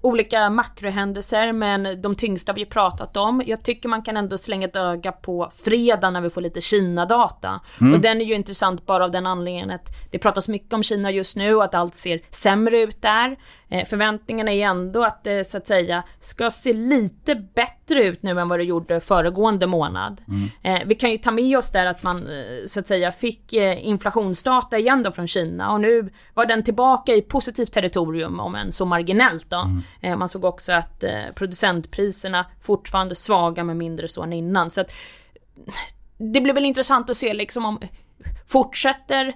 olika 0.00 0.50
makrohändelser, 0.50 1.52
men 1.52 2.02
de 2.02 2.14
tyngsta 2.14 2.52
har 2.52 2.56
vi 2.56 2.66
pratat 2.66 3.16
om. 3.16 3.42
Jag 3.46 3.62
tycker 3.62 3.88
man 3.88 4.02
kan 4.02 4.16
ändå 4.16 4.38
slänga 4.38 4.68
ett 4.68 4.76
öga 4.76 5.12
på 5.12 5.50
fredag 5.54 6.10
när 6.10 6.20
vi 6.20 6.30
får 6.30 6.40
lite 6.40 6.60
Kina-data. 6.60 7.60
Mm. 7.80 7.94
Och 7.94 8.00
den 8.00 8.20
är 8.20 8.24
ju 8.24 8.34
intressant 8.34 8.86
bara 8.86 9.04
av 9.04 9.10
den 9.10 9.26
anledningen 9.26 9.70
att 9.70 9.88
det 10.10 10.18
pratas 10.18 10.48
mycket 10.48 10.72
om 10.72 10.82
Kina 10.82 11.10
just 11.10 11.36
nu 11.36 11.54
och 11.54 11.64
att 11.64 11.74
allt 11.74 11.94
ser 11.94 12.20
sämre 12.30 12.80
ut 12.80 13.02
där. 13.02 13.36
Eh, 13.68 13.84
förväntningarna 13.84 14.52
är 14.52 14.66
ändå 14.66 15.04
att 15.04 15.24
det 15.24 15.44
så 15.44 15.58
att 15.58 15.66
säga 15.66 16.02
ska 16.20 16.50
se 16.50 16.72
lite 16.72 17.34
bättre 17.34 18.04
ut 18.04 18.22
nu 18.22 18.40
än 18.40 18.48
vad 18.48 18.58
det 18.58 18.64
gjorde 18.64 19.00
föregående 19.00 19.66
månad. 19.66 20.20
Mm. 20.28 20.48
Eh, 20.62 20.86
vi 20.86 20.94
kan 20.94 21.10
ju 21.10 21.18
ta 21.18 21.30
med 21.30 21.58
oss 21.58 21.72
där 21.72 21.86
att 21.86 22.02
man 22.02 22.16
eh, 22.16 22.66
så 22.66 22.80
att 22.80 22.86
säga 22.86 23.12
fick 23.12 23.52
inflationsdata 23.78 24.78
igen 24.78 25.02
då 25.02 25.12
från 25.12 25.26
Kina 25.26 25.72
och 25.72 25.80
nu 25.80 26.12
var 26.34 26.46
den 26.46 26.62
tillbaka 26.62 27.14
i 27.14 27.22
positivt 27.22 27.72
territorium 27.72 28.40
om 28.40 28.54
än 28.54 28.72
så 28.72 28.84
marginellt 28.84 29.50
då. 29.50 29.56
Mm. 29.56 29.82
Man 30.00 30.28
såg 30.28 30.44
också 30.44 30.72
att 30.72 31.04
producentpriserna 31.34 32.46
fortfarande 32.60 33.14
svaga 33.14 33.64
men 33.64 33.78
mindre 33.78 34.08
så 34.08 34.22
än 34.22 34.32
innan. 34.32 34.70
Så 34.70 34.80
att, 34.80 34.92
det 36.18 36.40
blir 36.40 36.54
väl 36.54 36.64
intressant 36.64 37.10
att 37.10 37.16
se 37.16 37.34
liksom 37.34 37.64
om 37.64 37.80
fortsätter 38.46 39.34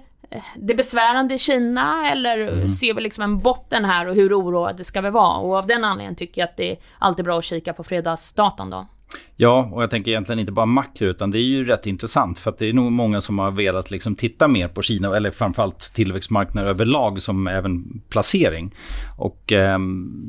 det 0.55 0.75
besvärande 0.75 1.33
i 1.33 1.37
Kina 1.37 2.11
eller 2.11 2.47
mm. 2.47 2.69
ser 2.69 2.93
vi 2.93 3.01
liksom 3.01 3.23
en 3.23 3.39
botten 3.39 3.85
här 3.85 4.05
och 4.05 4.15
hur 4.15 4.39
oroade 4.39 4.83
ska 4.83 5.01
vi 5.01 5.09
vara? 5.09 5.37
Och 5.37 5.55
av 5.55 5.67
den 5.67 5.83
anledningen 5.83 6.15
tycker 6.15 6.41
jag 6.41 6.49
att 6.49 6.57
det 6.57 6.71
är 6.71 6.77
alltid 6.99 7.25
bra 7.25 7.37
att 7.37 7.43
kika 7.43 7.73
på 7.73 7.83
fredagsdatan 7.83 8.69
då. 8.69 8.87
Ja, 9.37 9.69
och 9.71 9.83
jag 9.83 9.89
tänker 9.89 10.11
egentligen 10.11 10.39
inte 10.39 10.51
bara 10.51 10.65
makro, 10.65 11.07
utan 11.07 11.31
det 11.31 11.37
är 11.37 11.41
ju 11.41 11.65
rätt 11.65 11.85
intressant. 11.85 12.39
För 12.39 12.51
att 12.51 12.57
det 12.57 12.69
är 12.69 12.73
nog 12.73 12.91
många 12.91 13.21
som 13.21 13.39
har 13.39 13.51
velat 13.51 13.91
liksom 13.91 14.15
titta 14.15 14.47
mer 14.47 14.67
på 14.67 14.81
Kina, 14.81 15.17
eller 15.17 15.31
framförallt 15.31 15.79
tillväxtmarknader 15.79 16.69
överlag, 16.69 17.21
som 17.21 17.47
även 17.47 18.01
placering. 18.09 18.75
Och 19.17 19.51
eh, 19.51 19.79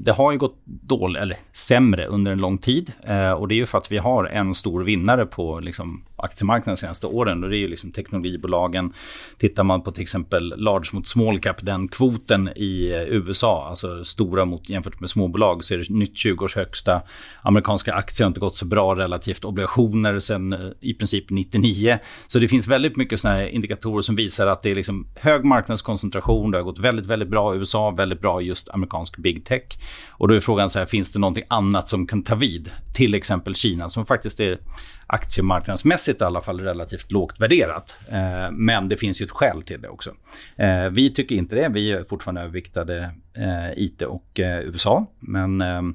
det 0.05 0.13
har 0.13 0.33
ju 0.33 0.39
gått 0.39 0.63
dåligt, 0.65 1.23
eller 1.23 1.37
sämre 1.53 2.07
under 2.07 2.33
en 2.33 2.39
lång 2.39 2.59
tid. 2.59 2.93
Eh, 3.03 3.31
och 3.31 3.49
det 3.49 3.55
är 3.55 3.57
ju 3.57 3.67
för 3.67 3.79
att 3.79 3.93
vi 3.93 3.99
har 3.99 4.25
en 4.25 4.55
stor 4.55 4.83
vinnare 4.83 5.27
på 5.27 5.61
liksom, 5.61 6.05
aktiemarknaden 6.17 6.75
de 6.75 6.81
senaste 6.81 7.07
åren. 7.07 7.45
Och 7.45 7.51
det 7.51 7.57
är 7.57 7.61
ju 7.61 7.69
liksom 7.69 7.93
teknologibolagen. 7.93 8.93
Tittar 9.39 9.65
man 9.65 9.83
på 9.83 9.91
till 9.91 10.03
exempel 10.03 10.55
large 10.57 10.89
mot 10.93 11.07
small 11.07 11.41
cap, 11.41 11.57
den 11.61 11.89
kvoten 11.89 12.49
i 12.57 12.93
eh, 12.93 13.01
USA, 13.01 13.67
alltså 13.71 14.05
stora 14.05 14.45
mot, 14.45 14.69
jämfört 14.69 15.01
med 15.01 15.11
småbolag, 15.11 15.65
så 15.65 15.75
är 15.75 15.79
det 15.79 15.91
nytt 15.91 16.19
20 16.19 16.45
års 16.45 16.57
högsta. 16.57 17.03
Amerikanska 17.43 17.95
aktier 17.95 18.25
har 18.25 18.29
inte 18.29 18.41
gått 18.41 18.57
så 18.57 18.67
bra 18.67 18.96
relativt 18.97 19.45
obligationer 19.45 20.19
sen 20.19 20.53
eh, 20.53 20.59
i 20.81 20.95
princip 20.95 21.31
99. 21.31 21.99
Så 22.27 22.39
det 22.39 22.49
finns 22.49 22.69
väldigt 22.69 22.97
mycket 22.97 23.21
såna 23.21 23.49
indikatorer 23.49 24.01
som 24.01 24.17
visar 24.17 24.47
att 24.47 24.63
det 24.63 24.71
är 24.71 24.75
liksom 24.75 25.07
hög 25.15 25.45
marknadskoncentration. 25.45 26.51
Det 26.51 26.59
har 26.59 26.63
gått 26.63 26.79
väldigt, 26.79 27.07
väldigt 27.07 27.29
bra 27.29 27.55
i 27.55 27.59
USA, 27.59 27.91
väldigt 27.91 28.21
bra 28.21 28.41
just 28.41 28.69
amerikansk 28.69 29.17
big 29.17 29.45
tech. 29.45 29.63
Och 30.11 30.29
då 30.29 30.35
är 30.35 30.41
frågan 30.41 30.71
så 30.71 30.79
här, 30.79 30.87
finns 30.87 31.13
det 31.13 31.19
någonting 31.19 31.45
annat 31.49 31.89
som 31.89 32.07
kan 32.07 32.23
ta 32.23 32.35
vid? 32.35 32.71
Till 32.95 33.15
exempel 33.15 33.55
Kina 33.55 33.89
som 33.89 34.07
faktiskt 34.07 34.41
är 34.41 34.59
aktiemarknadsmässigt 35.07 36.21
i 36.21 36.25
alla 36.25 36.41
fall 36.41 36.61
relativt 36.61 37.13
lågt 37.13 37.41
värderat. 37.41 37.99
Eh, 38.09 38.51
men 38.53 38.89
det 38.89 38.97
finns 38.97 39.21
ju 39.21 39.25
ett 39.25 39.31
skäl 39.31 39.63
till 39.63 39.81
det 39.81 39.89
också. 39.89 40.11
Eh, 40.57 40.91
vi 40.91 41.13
tycker 41.13 41.35
inte 41.35 41.57
det. 41.57 41.69
Vi 41.69 41.93
är 41.93 42.05
fortfarande 42.05 42.41
överviktade 42.41 43.11
eh, 43.37 43.85
IT 43.85 44.03
och 44.03 44.41
eh, 44.41 44.61
USA. 44.61 45.07
Men 45.21 45.61
ehm, 45.61 45.95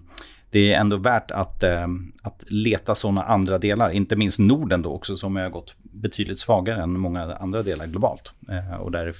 det 0.51 0.73
är 0.73 0.79
ändå 0.79 0.97
värt 0.97 1.31
att, 1.31 1.63
eh, 1.63 1.87
att 2.21 2.43
leta 2.47 2.95
sådana 2.95 3.23
andra 3.23 3.57
delar, 3.57 3.89
inte 3.89 4.15
minst 4.15 4.39
Norden 4.39 4.81
då 4.81 4.93
också 4.93 5.15
som 5.15 5.35
har 5.35 5.49
gått 5.49 5.75
betydligt 5.81 6.39
svagare 6.39 6.83
än 6.83 6.99
många 6.99 7.35
andra 7.35 7.63
delar 7.63 7.87
globalt. 7.87 8.33
Eh, 8.49 8.75
och 8.75 8.91
där 8.91 9.13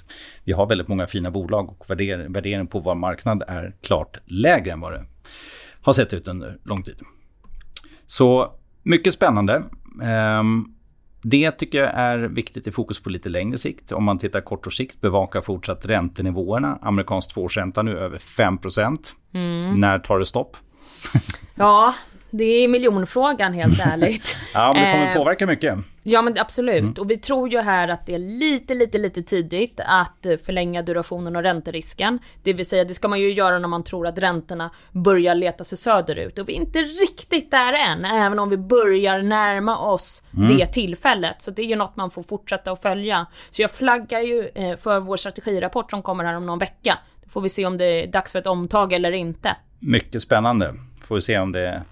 vi 0.43 0.53
har 0.53 0.67
väldigt 0.67 0.87
många 0.87 1.07
fina 1.07 1.31
bolag 1.31 1.69
och 1.69 1.89
värdering, 1.89 2.33
värderingen 2.33 2.67
på 2.67 2.79
vår 2.79 2.95
marknad 2.95 3.43
är 3.47 3.73
klart 3.87 4.17
lägre 4.25 4.71
än 4.71 4.79
vad 4.79 4.93
det 4.93 5.05
har 5.81 5.93
sett 5.93 6.13
ut 6.13 6.27
under 6.27 6.57
lång 6.63 6.83
tid. 6.83 6.99
Så 8.05 8.53
mycket 8.83 9.13
spännande. 9.13 9.63
Eh, 10.03 10.43
det 11.23 11.51
tycker 11.51 11.77
jag 11.77 11.91
är 11.93 12.17
viktigt 12.17 12.67
i 12.67 12.71
fokus 12.71 13.03
på 13.03 13.09
lite 13.09 13.29
längre 13.29 13.57
sikt. 13.57 13.91
Om 13.91 14.03
man 14.03 14.19
tittar 14.19 14.41
kort 14.41 14.67
och 14.67 14.73
sikt, 14.73 15.01
bevaka 15.01 15.41
fortsatt 15.41 15.85
räntenivåerna. 15.85 16.79
Amerikansk 16.81 17.33
tvåårsränta 17.33 17.81
nu 17.81 17.97
över 17.97 18.17
5 18.17 18.57
mm. 19.33 19.79
När 19.79 19.99
tar 19.99 20.19
det 20.19 20.25
stopp? 20.25 20.57
Ja, 21.55 21.93
det 22.31 22.43
är 22.43 22.67
miljonfrågan 22.67 23.53
helt 23.53 23.79
ärligt. 23.85 24.37
ja, 24.53 24.73
men 24.73 24.83
det 24.83 24.91
kommer 24.91 25.07
eh, 25.07 25.13
påverka 25.13 25.47
mycket. 25.47 25.77
Ja, 26.03 26.21
men 26.21 26.37
absolut. 26.39 26.79
Mm. 26.79 26.93
Och 26.97 27.11
vi 27.11 27.17
tror 27.17 27.49
ju 27.49 27.61
här 27.61 27.87
att 27.87 28.05
det 28.05 28.13
är 28.13 28.39
lite, 28.39 28.73
lite, 28.73 28.97
lite 28.97 29.23
tidigt 29.23 29.79
att 29.85 30.25
förlänga 30.45 30.81
durationen 30.81 31.35
och 31.35 31.43
ränterisken. 31.43 32.19
Det 32.43 32.53
vill 32.53 32.65
säga, 32.65 32.83
det 32.83 32.93
ska 32.93 33.07
man 33.07 33.19
ju 33.19 33.33
göra 33.33 33.59
när 33.59 33.67
man 33.67 33.83
tror 33.83 34.07
att 34.07 34.17
räntorna 34.17 34.71
börjar 34.91 35.35
leta 35.35 35.63
sig 35.63 35.77
söderut. 35.77 36.39
Och 36.39 36.49
vi 36.49 36.53
är 36.53 36.57
inte 36.57 36.79
riktigt 36.79 37.51
där 37.51 37.73
än, 37.73 38.05
även 38.05 38.39
om 38.39 38.49
vi 38.49 38.57
börjar 38.57 39.21
närma 39.21 39.77
oss 39.77 40.23
mm. 40.37 40.57
det 40.57 40.65
tillfället. 40.65 41.41
Så 41.41 41.51
det 41.51 41.61
är 41.61 41.67
ju 41.67 41.75
något 41.75 41.95
man 41.95 42.11
får 42.11 42.23
fortsätta 42.23 42.71
att 42.71 42.81
följa. 42.81 43.25
Så 43.49 43.61
jag 43.61 43.71
flaggar 43.71 44.19
ju 44.19 44.49
eh, 44.55 44.77
för 44.77 44.99
vår 44.99 45.17
strategirapport 45.17 45.91
som 45.91 46.01
kommer 46.01 46.23
här 46.23 46.35
om 46.35 46.45
någon 46.45 46.59
vecka. 46.59 46.97
Då 47.23 47.29
får 47.29 47.41
vi 47.41 47.49
se 47.49 47.65
om 47.65 47.77
det 47.77 47.85
är 47.85 48.07
dags 48.07 48.31
för 48.31 48.39
ett 48.39 48.47
omtag 48.47 48.93
eller 48.93 49.11
inte. 49.11 49.55
Mycket 49.79 50.21
spännande. 50.21 50.75
Får 51.11 51.15
vi 51.15 51.21
se 51.21 51.39
om, 51.39 51.51
det, 51.51 51.83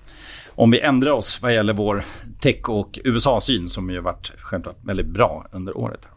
om 0.55 0.71
vi 0.71 0.79
ändrar 0.79 1.11
oss 1.11 1.41
vad 1.41 1.53
gäller 1.53 1.73
vår 1.73 2.05
tech 2.41 2.69
och 2.69 2.99
USA-syn 3.03 3.69
som 3.69 3.89
ju 3.89 3.99
varit 3.99 4.31
självklart 4.37 4.75
väldigt 4.81 5.05
bra 5.05 5.45
under 5.51 5.77
året. 5.77 6.07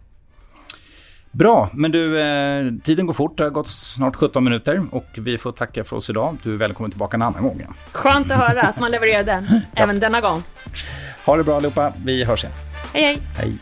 Bra, 1.31 1.71
men 1.73 1.93
du, 1.93 2.21
eh, 2.21 2.73
tiden 2.85 3.07
går 3.07 3.15
fort. 3.15 3.39
Det 3.39 3.45
har 3.45 3.51
gått 3.51 3.69
snart 3.69 4.17
17 4.17 4.45
minuter 4.45 4.87
och 4.91 5.05
vi 5.19 5.39
får 5.39 5.53
tacka 5.53 5.85
för 5.85 5.97
oss 5.97 6.11
idag. 6.11 6.37
Du 6.43 6.53
är 6.55 6.57
välkommen 6.57 6.91
tillbaka 6.91 7.17
en 7.17 7.23
annan 7.23 7.43
gång. 7.43 7.57
Igen. 7.57 7.75
Skönt 7.93 8.31
att 8.31 8.39
höra 8.39 8.63
att 8.63 8.81
man 8.81 8.91
levererar 8.91 9.25
den, 9.25 9.61
även 9.75 10.01
denna 10.01 10.21
gång. 10.21 10.43
Ha 11.27 11.37
det 11.37 11.45
bra 11.45 11.57
allihopa. 11.57 11.93
Vi 12.05 12.25
hörs 12.25 12.45
igen. 12.45 12.57
Hej, 12.93 13.05
hej. 13.05 13.19
Hej. 13.37 13.59